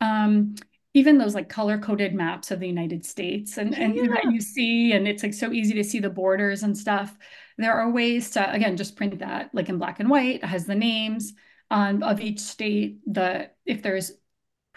[0.00, 0.54] um
[0.94, 4.06] even those like color coded maps of the united states and and yeah.
[4.06, 7.16] that you see and it's like so easy to see the borders and stuff
[7.58, 10.66] there are ways to again just print that like in black and white it has
[10.66, 11.34] the names
[11.70, 14.12] um, of each state the if there's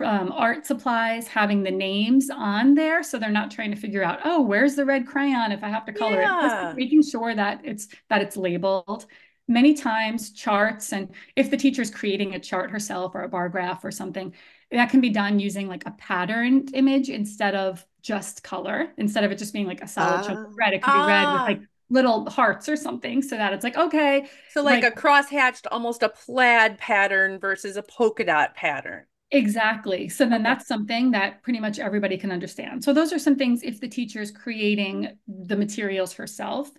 [0.03, 4.19] um, art supplies having the names on there so they're not trying to figure out
[4.23, 6.71] oh where's the red crayon if i have to color yeah.
[6.71, 9.05] it making sure that it's that it's labeled
[9.49, 13.83] many times charts and if the teacher's creating a chart herself or a bar graph
[13.83, 14.33] or something
[14.71, 19.31] that can be done using like a patterned image instead of just color instead of
[19.31, 21.41] it just being like a solid uh, chunk of red it could be red with
[21.41, 21.45] ah.
[21.45, 25.27] like little hearts or something so that it's like okay so like, like a cross
[25.27, 30.09] hatched almost a plaid pattern versus a polka dot pattern Exactly.
[30.09, 32.83] So then that's something that pretty much everybody can understand.
[32.83, 36.71] So those are some things if the teacher is creating the materials herself.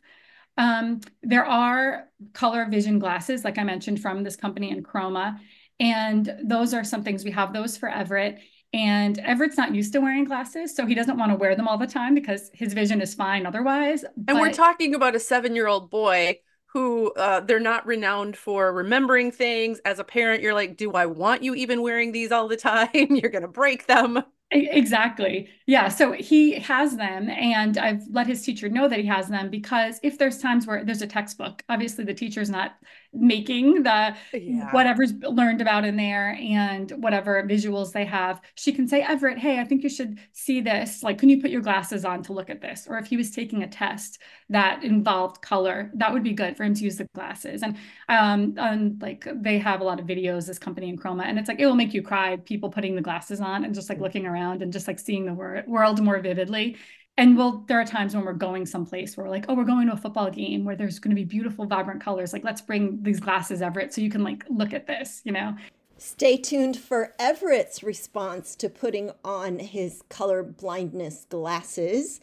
[0.56, 5.38] Um, there are color vision glasses, like I mentioned, from this company EnChroma.
[5.78, 8.38] And those are some things we have those for Everett.
[8.72, 11.78] And Everett's not used to wearing glasses, so he doesn't want to wear them all
[11.78, 14.04] the time because his vision is fine otherwise.
[14.04, 14.36] And but...
[14.36, 19.32] we're talking about a seven year old boy who uh, they're not renowned for remembering
[19.32, 19.80] things.
[19.84, 22.88] As a parent, you're like, do I want you even wearing these all the time?
[22.94, 24.22] you're going to break them.
[24.52, 25.48] Exactly.
[25.66, 25.88] Yeah.
[25.88, 30.00] So he has them, and I've let his teacher know that he has them because
[30.02, 32.74] if there's times where there's a textbook, obviously the teacher's not
[33.12, 34.70] making the yeah.
[34.70, 39.58] whatever's learned about in there and whatever visuals they have, she can say, Everett, hey,
[39.58, 41.02] I think you should see this.
[41.02, 42.86] Like, can you put your glasses on to look at this?
[42.88, 46.64] Or if he was taking a test that involved color, that would be good for
[46.64, 47.62] him to use the glasses.
[47.62, 47.76] And
[48.08, 51.60] um, and like they have a lot of videos, this company EnChroma and it's like
[51.60, 54.62] it will make you cry, people putting the glasses on and just like looking around
[54.62, 56.76] and just like seeing the wor- world more vividly
[57.20, 59.86] and well there are times when we're going someplace where we're like oh we're going
[59.86, 62.32] to a football game where there's going to be beautiful vibrant colors.
[62.32, 65.54] Like let's bring these glasses everett so you can like look at this you know?
[65.98, 72.20] Stay tuned for everett's response to putting on his color blindness glasses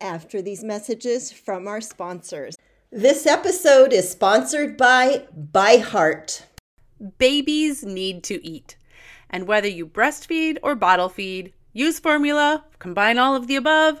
[0.00, 2.56] after these messages from our sponsors.
[2.90, 6.42] This episode is sponsored by ByHeart
[7.18, 8.76] babies need to eat.
[9.30, 14.00] And whether you breastfeed or bottle feed use formula combine all of the above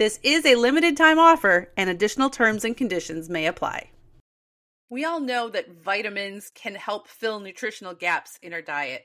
[0.00, 3.90] This is a limited time offer, and additional terms and conditions may apply.
[4.88, 9.04] We all know that vitamins can help fill nutritional gaps in our diet.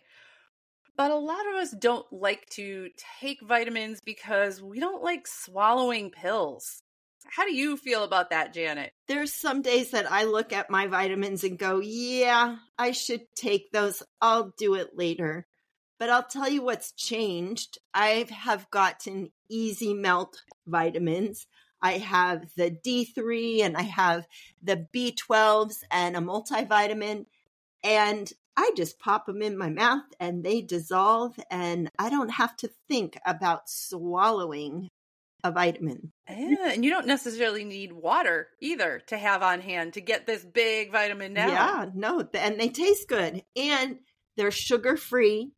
[0.95, 6.11] But a lot of us don't like to take vitamins because we don't like swallowing
[6.11, 6.81] pills.
[7.25, 8.93] How do you feel about that, Janet?
[9.09, 13.69] There's some days that I look at my vitamins and go, yeah, I should take
[13.73, 14.01] those.
[14.21, 15.45] I'll do it later.
[15.97, 17.77] But I'll tell you what's changed.
[17.93, 21.47] I have gotten easy melt vitamins.
[21.81, 24.27] I have the D3 and I have
[24.61, 27.25] the B12s and a multivitamin.
[27.83, 32.55] And I just pop them in my mouth and they dissolve, and I don't have
[32.57, 34.87] to think about swallowing
[35.43, 36.13] a vitamin.
[36.29, 40.43] Yeah, and you don't necessarily need water either to have on hand to get this
[40.43, 41.49] big vitamin down.
[41.49, 43.43] Yeah, no, and they taste good.
[43.55, 43.99] And
[44.37, 45.51] they're sugar free.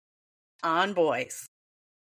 [0.64, 1.48] on Boys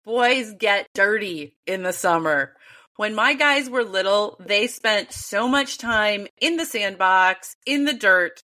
[0.05, 2.53] Boys get dirty in the summer.
[2.97, 7.93] When my guys were little, they spent so much time in the sandbox, in the
[7.93, 8.41] dirt,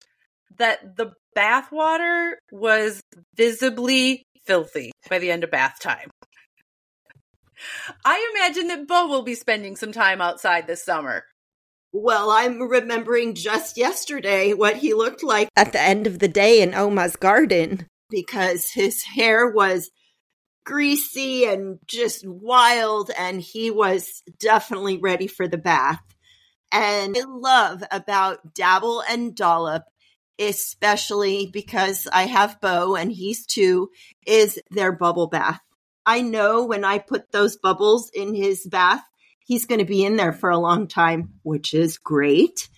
[0.59, 3.01] that the bath water was
[3.35, 6.09] visibly filthy by the end of bath time.
[8.05, 11.23] I imagine that Bo will be spending some time outside this summer.
[11.93, 16.61] Well, I'm remembering just yesterday what he looked like at the end of the day
[16.61, 19.89] in Oma's garden because his hair was
[20.65, 26.01] greasy and just wild, and he was definitely ready for the bath.
[26.71, 29.83] And I love about Dabble and Dollop,
[30.37, 33.89] especially because I have Bo and he's two,
[34.25, 35.61] is their bubble bath.
[36.07, 39.03] I know when I put those bubbles in his bath,
[39.45, 42.69] he's going to be in there for a long time, which is great.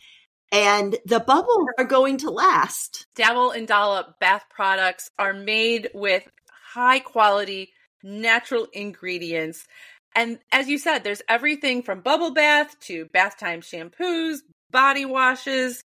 [0.51, 3.05] And the bubbles are going to last.
[3.15, 6.27] Dabble and Dollop bath products are made with
[6.73, 7.69] high quality
[8.01, 9.67] natural ingredients.
[10.15, 14.39] And as you said, there's everything from bubble bath to bath time shampoos,
[14.71, 15.83] body washes,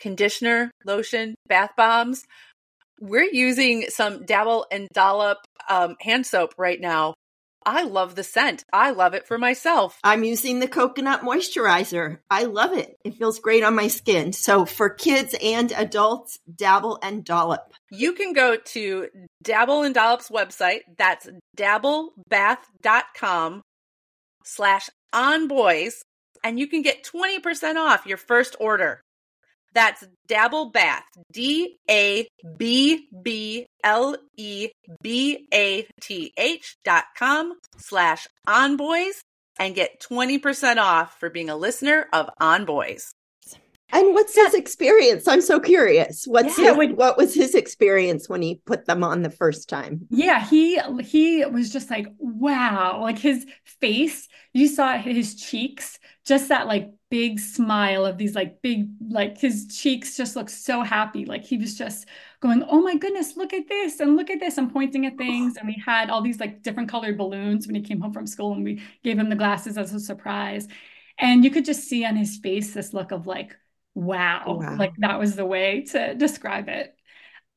[0.00, 2.24] conditioner, lotion, bath bombs.
[3.00, 5.38] We're using some Dabble and Dollop
[5.68, 7.14] um, hand soap right now.
[7.64, 8.64] I love the scent.
[8.72, 9.98] I love it for myself.
[10.02, 12.18] I'm using the coconut moisturizer.
[12.30, 12.96] I love it.
[13.04, 14.32] It feels great on my skin.
[14.32, 17.72] So for kids and adults, Dabble and Dollop.
[17.90, 19.08] You can go to
[19.42, 20.80] Dabble and Dollop's website.
[20.96, 23.62] That's dabblebath.com
[24.44, 26.00] slash onboys.
[26.42, 29.02] And you can get 20% off your first order.
[29.72, 34.70] That's Dabble Bath, D A B B L E
[35.02, 39.20] B A T H dot com slash onboys
[39.58, 43.10] and get 20% off for being a listener of Onboys.
[43.92, 45.26] And what's his experience?
[45.26, 46.24] I'm so curious.
[46.26, 49.68] What's Yeah, his, when- what was his experience when he put them on the first
[49.68, 50.08] time?
[50.12, 56.48] Yeah, he he was just like, wow, like his face, you saw his cheeks, just
[56.48, 61.24] that like big smile of these like big like his cheeks just looked so happy.
[61.26, 62.06] Like he was just
[62.40, 65.56] going, "Oh my goodness, look at this and look at this." and pointing at things
[65.56, 68.52] and we had all these like different colored balloons when he came home from school
[68.52, 70.66] and we gave him the glasses as a surprise.
[71.18, 73.56] And you could just see on his face this look of like,
[73.94, 74.76] wow, Wow.
[74.78, 76.94] like that was the way to describe it.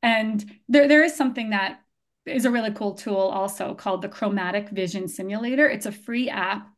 [0.02, 1.80] And there, there is something that
[2.26, 5.68] is a really cool tool also called the Chromatic Vision Simulator.
[5.68, 6.68] It's a free app.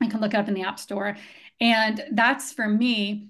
[0.00, 1.16] You can look it up in the App Store.
[1.60, 3.28] And that's for me.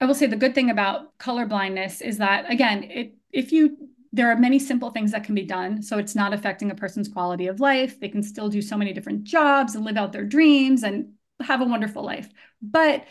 [0.00, 3.76] I will say the good thing about color blindness is that again, it if you
[4.12, 5.82] there are many simple things that can be done.
[5.82, 8.00] So it's not affecting a person's quality of life.
[8.00, 11.12] They can still do so many different jobs and live out their dreams and
[11.42, 12.28] have a wonderful life.
[12.62, 13.04] But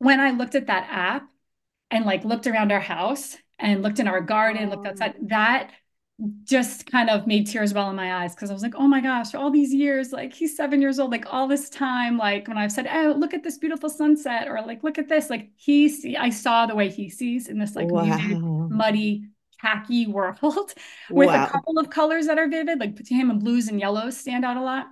[0.00, 1.30] when I looked at that app
[1.90, 4.90] and like looked around our house and looked in our garden, looked oh.
[4.90, 5.70] outside, that
[6.44, 9.00] just kind of made tears well in my eyes because I was like, oh my
[9.00, 12.58] gosh, all these years, like he's seven years old, like all this time, like when
[12.58, 15.88] I've said, oh, look at this beautiful sunset, or like, look at this, like he
[15.88, 18.38] see, I saw the way he sees in this like muted,
[18.70, 19.28] muddy,
[19.60, 20.38] khaki world
[21.10, 21.44] with Wow.
[21.46, 24.44] a couple of colors that are vivid, like to him, in blues and yellows stand
[24.44, 24.88] out a lot.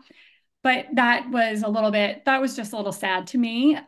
[0.62, 3.78] But that was a little bit, that was just a little sad to me.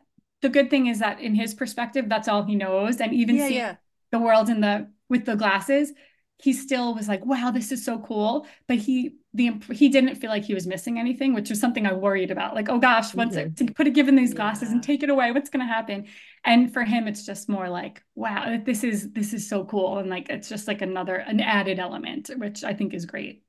[0.42, 3.00] The good thing is that in his perspective, that's all he knows.
[3.00, 3.76] And even Yeah, seeing yeah.
[4.12, 5.92] the world in the with the glasses,
[6.38, 10.30] he still was like, "Wow, this is so cool." But he the he didn't feel
[10.30, 12.54] like he was missing anything, which was something I worried about.
[12.54, 15.30] Like, oh gosh, once it, to put a given these glasses and take it away,
[15.32, 16.06] what's going to happen?
[16.44, 20.08] And for him, it's just more like, "Wow, this is this is so cool," and
[20.10, 23.42] like it's just like another an added element, which I think is great.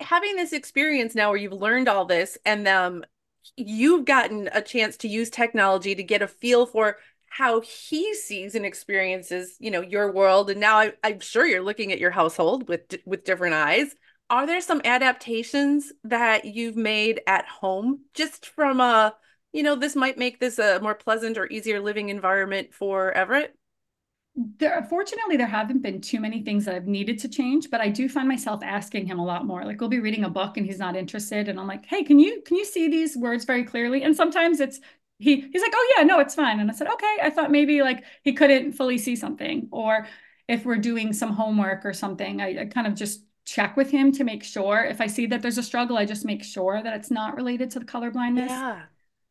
[0.00, 3.04] having this experience now where you've learned all this and um
[3.56, 8.54] you've gotten a chance to use technology to get a feel for how he sees
[8.54, 12.10] and experiences you know your world and now I, i'm sure you're looking at your
[12.10, 13.94] household with with different eyes
[14.32, 19.14] are there some adaptations that you've made at home just from a,
[19.52, 23.54] you know, this might make this a more pleasant or easier living environment for Everett?
[24.34, 27.90] There, fortunately, there haven't been too many things that I've needed to change, but I
[27.90, 29.64] do find myself asking him a lot more.
[29.64, 32.18] Like we'll be reading a book and he's not interested, and I'm like, "Hey, can
[32.18, 34.80] you can you see these words very clearly?" And sometimes it's
[35.18, 37.82] he he's like, "Oh yeah, no, it's fine." And I said, "Okay." I thought maybe
[37.82, 40.06] like he couldn't fully see something, or
[40.48, 44.12] if we're doing some homework or something, I, I kind of just check with him
[44.12, 44.82] to make sure.
[44.84, 47.70] If I see that there's a struggle, I just make sure that it's not related
[47.72, 48.50] to the color blindness.
[48.50, 48.82] Yeah.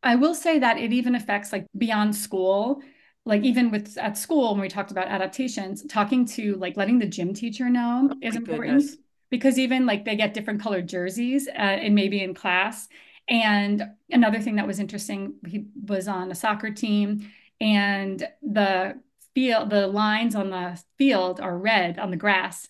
[0.04, 2.82] I will say that it even affects like beyond school
[3.26, 7.06] like even with at school when we talked about adaptations talking to like letting the
[7.06, 8.98] gym teacher know Oh is important goodness.
[9.30, 12.88] because even like they get different colored jerseys uh, and maybe in class
[13.30, 19.00] and another thing that was interesting he was on a soccer team and the
[19.36, 22.68] field the lines on the field are red on the grass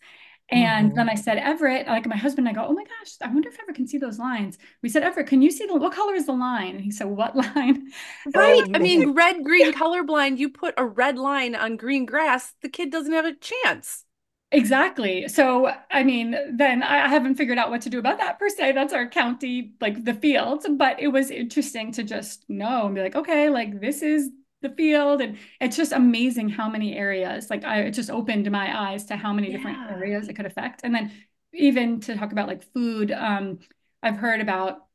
[0.52, 0.96] and Mhm.
[0.96, 3.60] then I said, Everett, like my husband, I go, oh my gosh, I wonder if
[3.60, 4.58] Everett can see those lines.
[4.82, 6.76] We said, Everett, can you see the, what color is the line?
[6.76, 7.92] And he said, what line?
[8.26, 8.64] Right.
[8.64, 12.70] Oh, I mean, red, green, colorblind, you put a red line on green grass, the
[12.70, 14.06] kid doesn't have a chance.
[14.54, 15.30] Exactly.
[15.30, 18.50] So, I mean, then I I haven't figured out what to do about that per
[18.50, 18.74] se.
[18.74, 20.68] That's our county, like the fields.
[20.70, 24.30] But it was interesting to just know and be like, okay, like this is
[24.62, 25.22] the field.
[25.22, 29.16] And it's just amazing how many areas, like I it just opened my eyes to
[29.16, 30.82] how many different areas it could affect.
[30.84, 31.12] And then
[31.54, 33.60] even to talk about like food, um,
[34.04, 34.86] I've heard about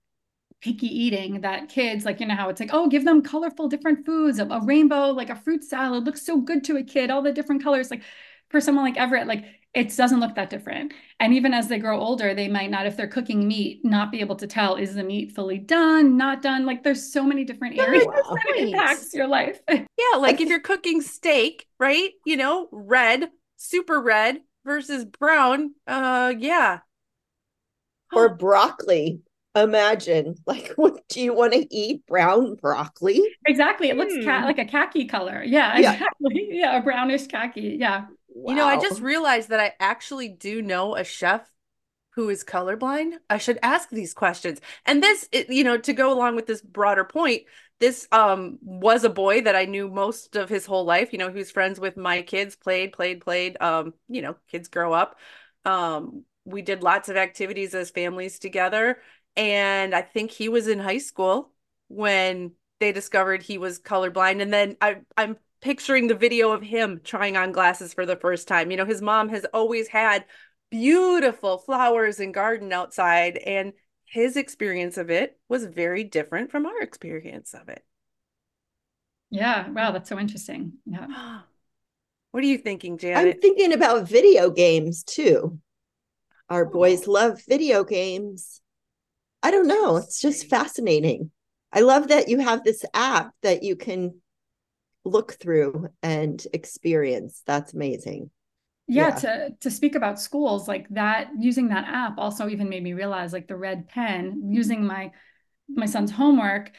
[0.61, 4.07] picky eating that kids like you know how it's like oh give them colorful different
[4.07, 7.21] foods a, a rainbow like a fruit salad looks so good to a kid all
[7.21, 8.03] the different colors like
[8.49, 9.45] for someone like Everett like
[9.77, 12.97] it doesn't look that different and even as they grow older they might not if
[12.97, 16.67] they're cooking meat not be able to tell is the meat fully done not done
[16.67, 18.23] like there's so many different areas Wow.
[18.35, 22.11] that it impacts your life Yeah, like if you're cooking steak, right?
[22.27, 25.75] You know, red, super red versus brown.
[25.87, 26.81] Uh, yeah.
[28.13, 29.21] Or broccoli.
[29.55, 32.07] Imagine, like, what do you want to eat?
[32.07, 33.23] Brown broccoli?
[33.47, 34.45] exactly it looks ca- Hmm.
[34.45, 35.93] like a khaki color yeah Yeah.
[35.93, 38.07] exactly yeah a brownish khaki yeah
[38.45, 41.51] You know, I just realized that I actually do know a chef
[42.11, 43.13] who is colorblind.
[43.29, 44.61] I should ask these questions.
[44.87, 47.43] And this, it, you know, to go along with this broader point,
[47.79, 51.13] this um was a boy that I knew most of his whole life.
[51.13, 53.61] You know, was friends with my kids, played, played, played.
[53.61, 55.19] Um, you know, kids grow up.
[55.65, 58.99] Um, we did lots of activities as families together.
[59.37, 61.53] And I think he was in high school
[61.89, 64.41] when they discovered he was colorblind.
[64.41, 65.37] And then I, I'm
[65.67, 68.71] picturing the video of him trying on glasses for the first time.
[68.71, 70.25] You know, his mom has always had
[70.71, 73.73] beautiful flowers and garden outside, and
[74.05, 77.85] his experience of it was very different from our experience of it.
[79.31, 81.41] yeah wow that's so interesting yeah
[82.33, 83.17] What are you thinking, Jan?
[83.17, 85.59] I'm thinking about video games too.
[86.51, 86.71] Our Oh.
[86.71, 88.61] boys love video games.
[89.43, 89.97] I don't know.
[89.97, 91.31] It's just fascinating.
[91.73, 94.21] I love that you have this app that you can
[95.07, 97.43] look through and experience.
[97.47, 98.31] That's amazing.
[98.89, 99.15] yeah, Yeah.
[99.17, 103.33] to to speak about schools like that using that app also even made me realize
[103.33, 105.13] like the red pen using my
[105.69, 106.73] my son's homework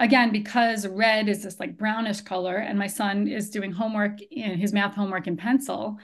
[0.00, 4.58] again because red is this like brownish color and my son is doing homework in
[4.58, 5.98] his math homework in pencil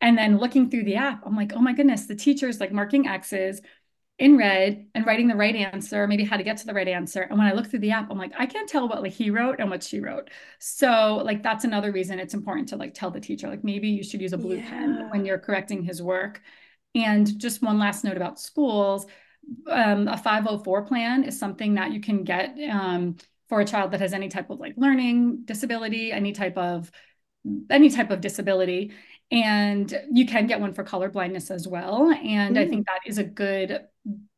[0.00, 3.08] and then looking through the app I'm like oh my goodness the teacher's like marking
[3.08, 3.60] X's
[4.20, 7.22] in red and writing the right answer, maybe how to get to the right answer.
[7.22, 9.30] And when I look through the app, I'm like, I can't tell what like he
[9.30, 10.28] wrote and what she wrote.
[10.58, 14.04] So like that's another reason it's important to like tell the teacher, like maybe you
[14.04, 16.42] should use a blue pen when you're correcting his work.
[16.94, 19.06] And just one last note about schools,
[19.66, 23.16] um, a 504 plan is something that you can get um,
[23.48, 26.90] for a child that has any type of like learning disability, any type of
[27.70, 28.92] any type of disability.
[29.30, 32.10] And you can get one for color blindness as well.
[32.10, 32.70] And I hmm.
[32.70, 33.86] think that is a good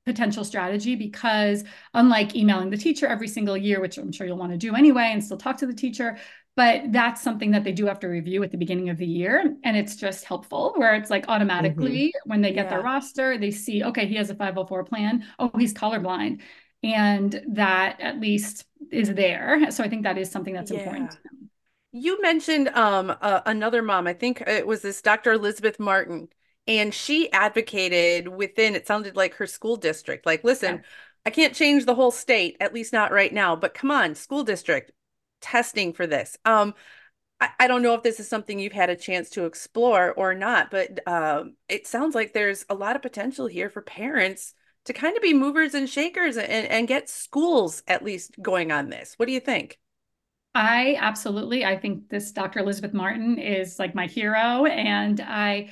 [0.04, 1.64] potential strategy because
[1.94, 5.10] unlike emailing the teacher every single year, which I'm sure you'll want to do anyway
[5.12, 6.18] and still talk to the teacher,
[6.56, 9.56] but that's something that they do have to review at the beginning of the year.
[9.64, 12.30] And it's just helpful where it's like automatically mm-hmm.
[12.30, 15.24] when they get their roster, they see, okay, he has a 504 plan.
[15.38, 16.40] Oh, he's colorblind.
[16.82, 19.70] And that at least is there.
[19.70, 21.16] So I think that is something that's important.
[21.92, 24.06] You mentioned um uh, another mom.
[24.06, 25.32] I think it was this Dr.
[25.32, 26.28] Elizabeth Martin,
[26.66, 30.26] and she advocated within, it sounded like her school district.
[30.26, 30.82] Like, listen, Yeah.
[31.26, 34.42] I can't change the whole state, at least not right now, but come on, school
[34.42, 34.90] district,
[35.40, 36.36] testing for this.
[36.44, 36.74] Um,
[37.40, 40.34] I, I don't know if this is something you've had a chance to explore or
[40.34, 44.54] not, but um, it sounds like there's a lot of potential here for parents
[44.86, 48.90] to kind of be movers and shakers and, and get schools at least going on
[48.90, 49.14] this.
[49.18, 49.78] What do you think?
[50.54, 52.58] I absolutely, I think this Dr.
[52.58, 54.66] Elizabeth Martin is like my hero.
[54.66, 55.70] And I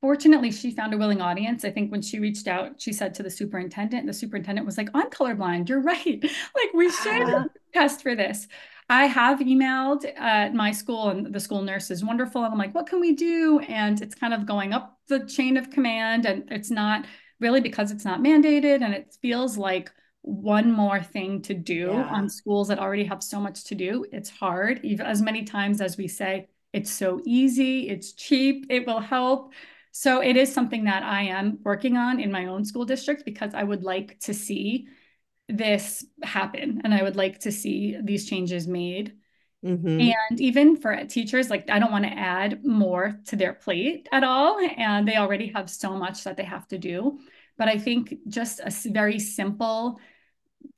[0.00, 3.22] fortunately she found a willing audience i think when she reached out she said to
[3.22, 6.22] the superintendent the superintendent was like i'm colorblind you're right
[6.54, 8.48] like we should uh, test for this
[8.88, 12.74] i have emailed at my school and the school nurse is wonderful and i'm like
[12.74, 16.44] what can we do and it's kind of going up the chain of command and
[16.50, 17.04] it's not
[17.38, 19.92] really because it's not mandated and it feels like
[20.22, 22.08] one more thing to do yeah.
[22.08, 25.80] on schools that already have so much to do it's hard even as many times
[25.80, 29.52] as we say it's so easy it's cheap it will help
[29.92, 33.54] so it is something that I am working on in my own school district because
[33.54, 34.86] I would like to see
[35.48, 39.14] this happen and I would like to see these changes made.
[39.64, 40.00] Mm-hmm.
[40.00, 44.22] And even for teachers, like I don't want to add more to their plate at
[44.22, 44.58] all.
[44.76, 47.18] And they already have so much that they have to do.
[47.60, 50.00] But I think just a very simple,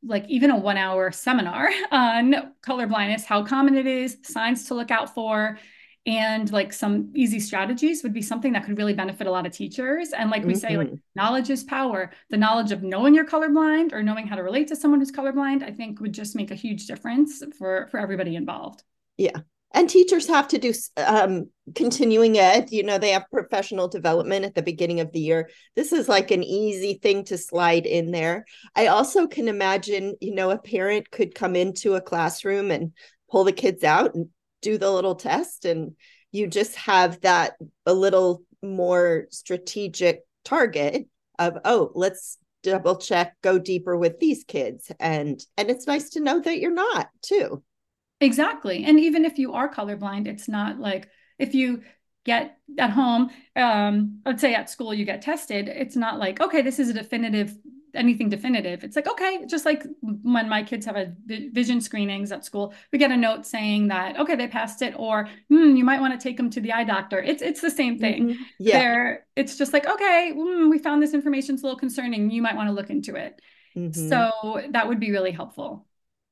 [0.03, 4.75] like even a one hour seminar on color blindness, how common it is, signs to
[4.75, 5.61] look out for,
[6.07, 9.53] and like some easy strategies would be something that could really benefit a lot of
[9.53, 10.59] teachers and like we mm-hmm.
[10.59, 10.97] say like mm-hmm.
[11.15, 14.75] knowledge is power the knowledge of knowing you're colorblind or knowing how to relate to
[14.75, 18.83] someone who's colorblind i think would just make a huge difference for for everybody involved
[19.17, 19.39] yeah
[19.75, 24.55] and teachers have to do um, continuing ed you know they have professional development at
[24.55, 25.51] the beginning of the year.
[25.77, 28.45] This is like an easy thing to slide in there.
[28.75, 32.93] I also can imagine you know a parent could come into a classroom and
[33.31, 34.29] pull the kids out and
[34.61, 35.97] do the little test and
[36.31, 37.55] you just have that
[37.85, 41.09] a little more strategic target
[41.39, 44.91] of oh let's double check go deeper with these kids.
[44.99, 47.63] And and it's nice to know that you're not too
[48.23, 51.09] exactly and even if you are colorblind it's not like
[51.39, 51.83] if you
[52.25, 56.63] get at home um let's say at school you get tested it's not like okay
[56.63, 57.57] this is a definitive
[57.95, 58.85] anything definitive.
[58.85, 62.99] It's like, okay, just like when my kids have a vision screenings at school, we
[62.99, 66.23] get a note saying that, okay, they passed it, or hmm, you might want to
[66.23, 67.21] take them to the eye doctor.
[67.21, 68.31] It's it's the same thing.
[68.31, 68.43] Mm-hmm.
[68.59, 68.79] Yeah.
[68.79, 72.31] They're, it's just like, okay, mm, we found this information, it's a little concerning.
[72.31, 73.41] You might want to look into it.
[73.77, 74.09] Mm-hmm.
[74.09, 75.87] So that would be really helpful.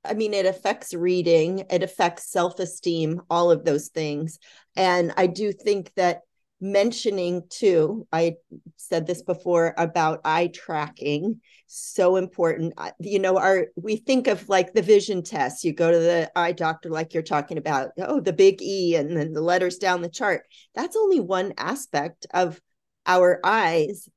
[0.05, 4.39] I mean, it affects reading, it affects self esteem, all of those things.
[4.77, 6.21] And I do think that
[6.63, 8.35] mentioning too i
[8.77, 11.41] said this before about eye tracking
[11.73, 12.75] so important.
[12.99, 15.63] You know our we think of like the vision test.
[15.63, 19.17] You go to the eye doctor like you're talking about oh the big e and
[19.17, 20.43] then the letters down the chart.
[20.75, 22.61] That's only one aspect of
[23.07, 24.09] our eyes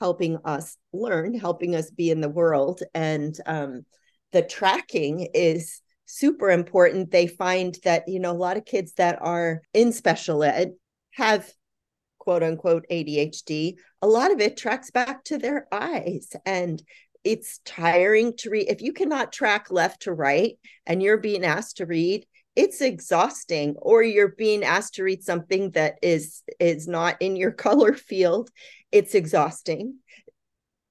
[0.00, 2.82] helping us learn helping us be in the world.
[2.94, 3.84] And um,
[4.32, 9.18] the tracking is super important they find that you know a lot of kids that
[9.22, 10.72] are in special ed
[11.12, 11.50] have
[12.22, 16.30] quote unquote ADHD, a lot of it tracks back to their eyes.
[16.46, 16.80] And
[17.24, 18.68] it's tiring to read.
[18.68, 20.56] If you cannot track left to right
[20.86, 22.24] and you're being asked to read,
[22.54, 27.50] it's exhausting or you're being asked to read something that is is not in your
[27.66, 28.50] color field
[28.90, 29.94] it's exhausting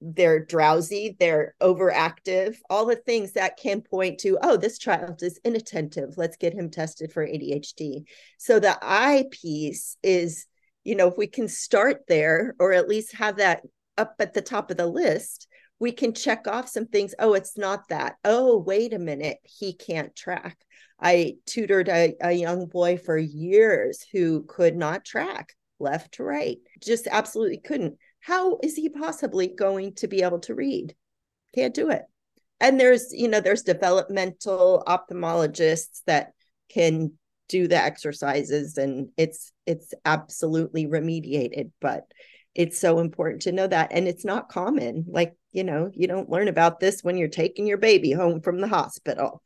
[0.02, 5.40] they're drowsy they're overactive all the things that can point to oh this child is
[5.44, 8.04] inattentive let's get him tested for adhd
[8.38, 10.46] so the eye piece is
[10.84, 13.62] you know, if we can start there or at least have that
[13.96, 15.46] up at the top of the list,
[15.78, 17.14] we can check off some things.
[17.18, 18.16] Oh, it's not that.
[18.24, 19.38] Oh, wait a minute.
[19.44, 20.56] He can't track.
[21.00, 26.58] I tutored a, a young boy for years who could not track left to right,
[26.80, 27.96] just absolutely couldn't.
[28.22, 30.94] How is he possibly going to be able to read?
[31.54, 32.02] Can't do it.
[32.60, 36.32] And there's, you know, there's developmental ophthalmologists that
[36.70, 37.12] can
[37.48, 42.04] do the exercises and it's it's absolutely remediated but
[42.54, 46.30] it's so important to know that and it's not common like you know you don't
[46.30, 49.42] learn about this when you're taking your baby home from the hospital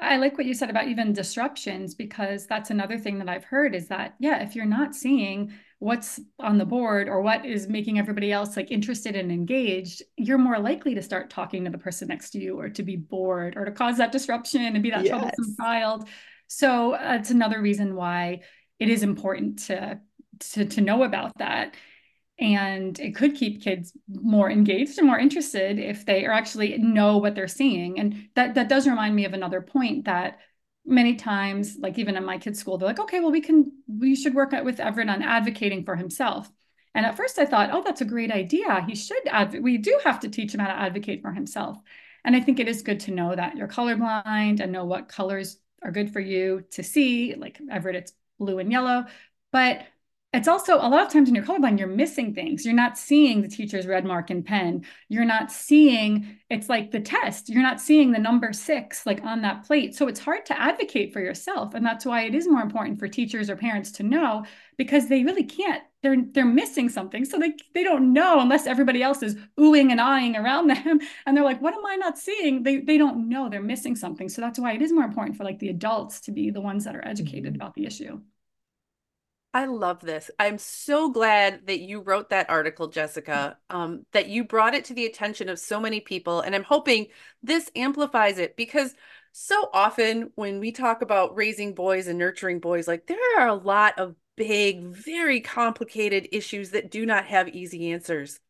[0.00, 3.74] I like what you said about even disruptions because that's another thing that I've heard
[3.74, 7.98] is that yeah if you're not seeing what's on the board or what is making
[7.98, 12.08] everybody else like interested and engaged you're more likely to start talking to the person
[12.08, 15.04] next to you or to be bored or to cause that disruption and be that
[15.04, 15.10] yes.
[15.10, 16.08] troublesome child
[16.48, 18.40] so uh, that's another reason why
[18.78, 20.00] it is important to,
[20.40, 21.74] to, to know about that.
[22.40, 27.16] And it could keep kids more engaged and more interested if they are actually know
[27.18, 27.98] what they're seeing.
[27.98, 30.38] And that, that does remind me of another point that
[30.86, 34.14] many times, like even in my kids' school, they're like, okay, well, we can, we
[34.14, 36.48] should work with Everett on advocating for himself.
[36.94, 38.84] And at first I thought, oh, that's a great idea.
[38.86, 41.76] He should, adv- we do have to teach him how to advocate for himself.
[42.24, 45.58] And I think it is good to know that you're colorblind and know what colors
[45.82, 47.34] are good for you to see.
[47.34, 49.06] Like Everett, it's blue and yellow.
[49.52, 49.82] But
[50.34, 52.66] it's also a lot of times when you're colorblind, you're missing things.
[52.66, 54.84] You're not seeing the teacher's red mark and pen.
[55.08, 57.48] You're not seeing it's like the test.
[57.48, 59.94] You're not seeing the number six like on that plate.
[59.94, 61.72] So it's hard to advocate for yourself.
[61.74, 64.44] And that's why it is more important for teachers or parents to know
[64.76, 65.82] because they really can't.
[66.02, 67.24] They're they're missing something.
[67.24, 71.00] So they they don't know unless everybody else is oohing and eyeing around them.
[71.24, 72.64] And they're like, what am I not seeing?
[72.64, 74.28] They they don't know they're missing something.
[74.28, 76.84] So that's why it is more important for like the adults to be the ones
[76.84, 77.62] that are educated mm-hmm.
[77.62, 78.20] about the issue.
[79.54, 80.30] I love this.
[80.38, 84.94] I'm so glad that you wrote that article, Jessica, um, that you brought it to
[84.94, 86.42] the attention of so many people.
[86.42, 87.06] And I'm hoping
[87.42, 88.94] this amplifies it because
[89.32, 93.54] so often when we talk about raising boys and nurturing boys, like there are a
[93.54, 98.40] lot of big, very complicated issues that do not have easy answers.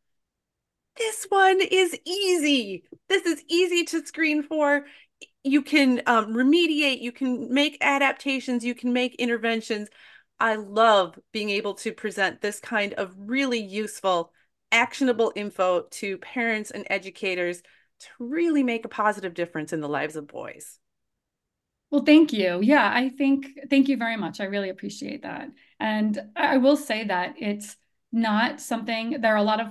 [0.97, 2.83] This one is easy.
[3.09, 4.85] This is easy to screen for.
[5.45, 9.89] You can um, remediate, you can make adaptations, you can make interventions.
[10.41, 14.33] I love being able to present this kind of really useful,
[14.71, 17.63] actionable info to parents and educators
[18.01, 20.79] to really make a positive difference in the lives of boys.
[21.91, 22.61] Well, thank you.
[22.63, 24.41] Yeah, I think, thank you very much.
[24.41, 25.49] I really appreciate that.
[25.81, 27.77] And I will say that it's
[28.13, 29.69] not something, there are a lot of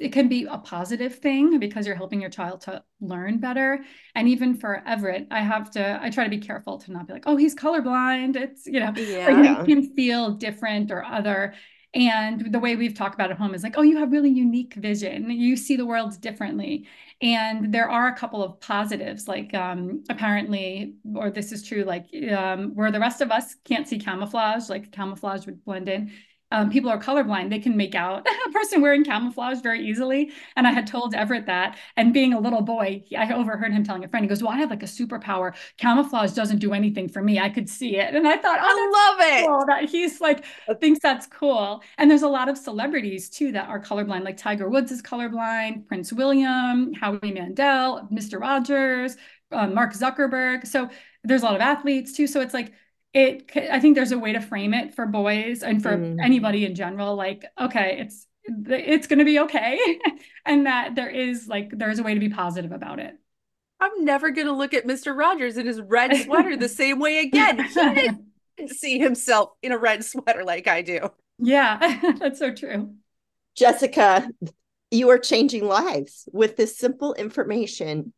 [0.00, 3.84] it can be a positive thing because you're helping your child to learn better.
[4.14, 7.12] And even for Everett, I have to, I try to be careful to not be
[7.12, 8.34] like, oh, he's colorblind.
[8.34, 9.64] It's, you know, yeah.
[9.64, 11.54] he can feel different or other.
[11.92, 14.74] And the way we've talked about at home is like, oh, you have really unique
[14.74, 15.30] vision.
[15.30, 16.86] You see the world differently.
[17.20, 22.06] And there are a couple of positives, like um, apparently, or this is true, like
[22.34, 26.12] um, where the rest of us can't see camouflage, like camouflage would blend in
[26.50, 30.32] um, people are colorblind, they can make out a person wearing camouflage very easily.
[30.56, 31.78] And I had told Everett that.
[31.96, 34.58] And being a little boy, I overheard him telling a friend, he goes, Well, I
[34.58, 35.54] have like a superpower.
[35.76, 37.38] Camouflage doesn't do anything for me.
[37.38, 38.14] I could see it.
[38.14, 39.66] And I thought, Oh, I love it.
[39.68, 40.44] That he's like,
[40.80, 41.82] thinks that's cool.
[41.98, 45.86] And there's a lot of celebrities too that are colorblind, like Tiger Woods is colorblind,
[45.86, 48.40] Prince William, Howie Mandel, Mr.
[48.40, 49.16] Rogers,
[49.52, 50.66] um, Mark Zuckerberg.
[50.66, 50.88] So
[51.24, 52.26] there's a lot of athletes too.
[52.26, 52.72] So it's like,
[53.12, 56.16] it i think there's a way to frame it for boys and for mm.
[56.22, 59.78] anybody in general like okay it's it's going to be okay.
[60.46, 63.14] And that there is like there's a way to be positive about it.
[63.78, 67.20] I'm never going to look at mr rogers in his red sweater the same way
[67.20, 67.62] again.
[67.62, 67.74] He
[68.56, 71.10] didn't see himself in a red sweater like i do.
[71.38, 72.94] Yeah that's so true.
[73.54, 74.28] Jessica
[74.90, 78.12] you are changing lives with this simple information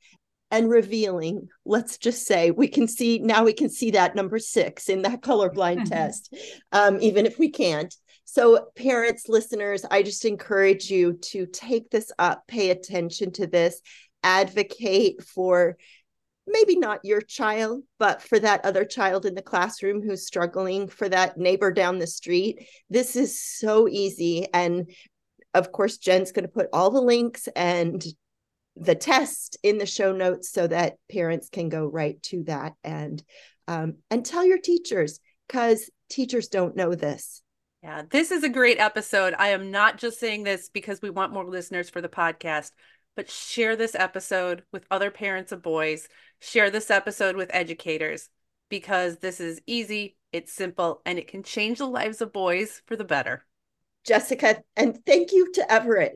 [0.53, 4.89] and revealing let's just say we can see now we can see that number six
[4.89, 5.85] in that colorblind mm-hmm.
[5.93, 6.33] test
[6.71, 12.13] um, even if we can't so parents listeners i just encourage you to take this
[12.19, 13.81] up pay attention to this
[14.23, 15.77] advocate for
[16.47, 21.09] maybe not your child but for that other child in the classroom who's struggling for
[21.09, 24.91] that neighbor down the street this is so easy and
[25.55, 28.05] of course jen's going to put all the links and
[28.77, 33.23] the test in the show notes so that parents can go right to that and
[33.69, 37.43] um, and tell your teachers because teachers don't know this.
[37.83, 39.35] Yeah this is a great episode.
[39.39, 42.71] I am not just saying this because we want more listeners for the podcast
[43.15, 46.09] but share this episode with other parents of boys.
[46.41, 48.31] Share this episode with educators
[48.71, 52.97] because this is easy it's simple and it can change the lives of boys for
[52.97, 53.45] the better.
[54.05, 56.15] Jessica and thank you to everett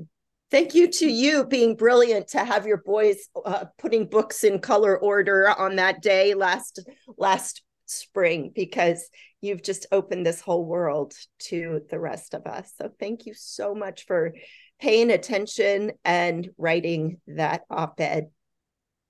[0.51, 4.97] Thank you to you being brilliant to have your boys uh, putting books in color
[4.97, 6.86] order on that day last
[7.16, 9.09] last spring because
[9.40, 12.72] you've just opened this whole world to the rest of us.
[12.78, 14.34] So thank you so much for
[14.80, 18.28] paying attention and writing that op-ed.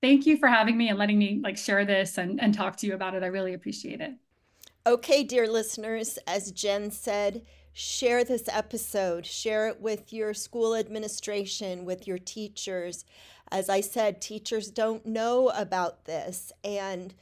[0.03, 2.87] Thank you for having me and letting me like share this and, and talk to
[2.87, 3.22] you about it.
[3.22, 4.12] I really appreciate it.
[4.87, 7.43] Okay, dear listeners, as Jen said,
[7.79, 13.05] share this episode, share it with your school administration, with your teachers.
[13.53, 17.12] As I said, teachers don't know about this and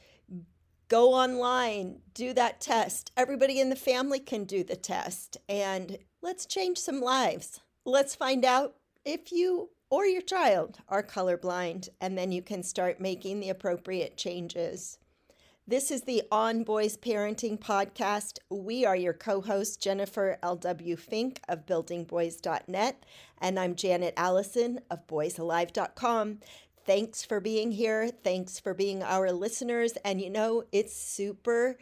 [0.87, 3.11] go online, do that test.
[3.17, 7.59] Everybody in the family can do the test and let's change some lives.
[7.83, 13.01] Let's find out if you or your child are colorblind, and then you can start
[13.01, 14.99] making the appropriate changes.
[15.67, 18.37] This is the On Boys Parenting Podcast.
[18.51, 20.95] We are your co host, Jennifer L.W.
[20.95, 23.03] Fink of buildingboys.net,
[23.39, 26.39] and I'm Janet Allison of boysalive.com.
[26.85, 28.11] Thanks for being here.
[28.11, 29.93] Thanks for being our listeners.
[30.05, 31.79] And you know, it's super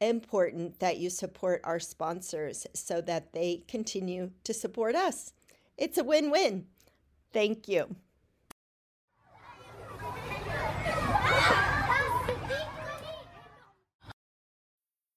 [0.00, 5.34] important that you support our sponsors so that they continue to support us.
[5.76, 6.68] It's a win win.
[7.34, 7.96] Thank you.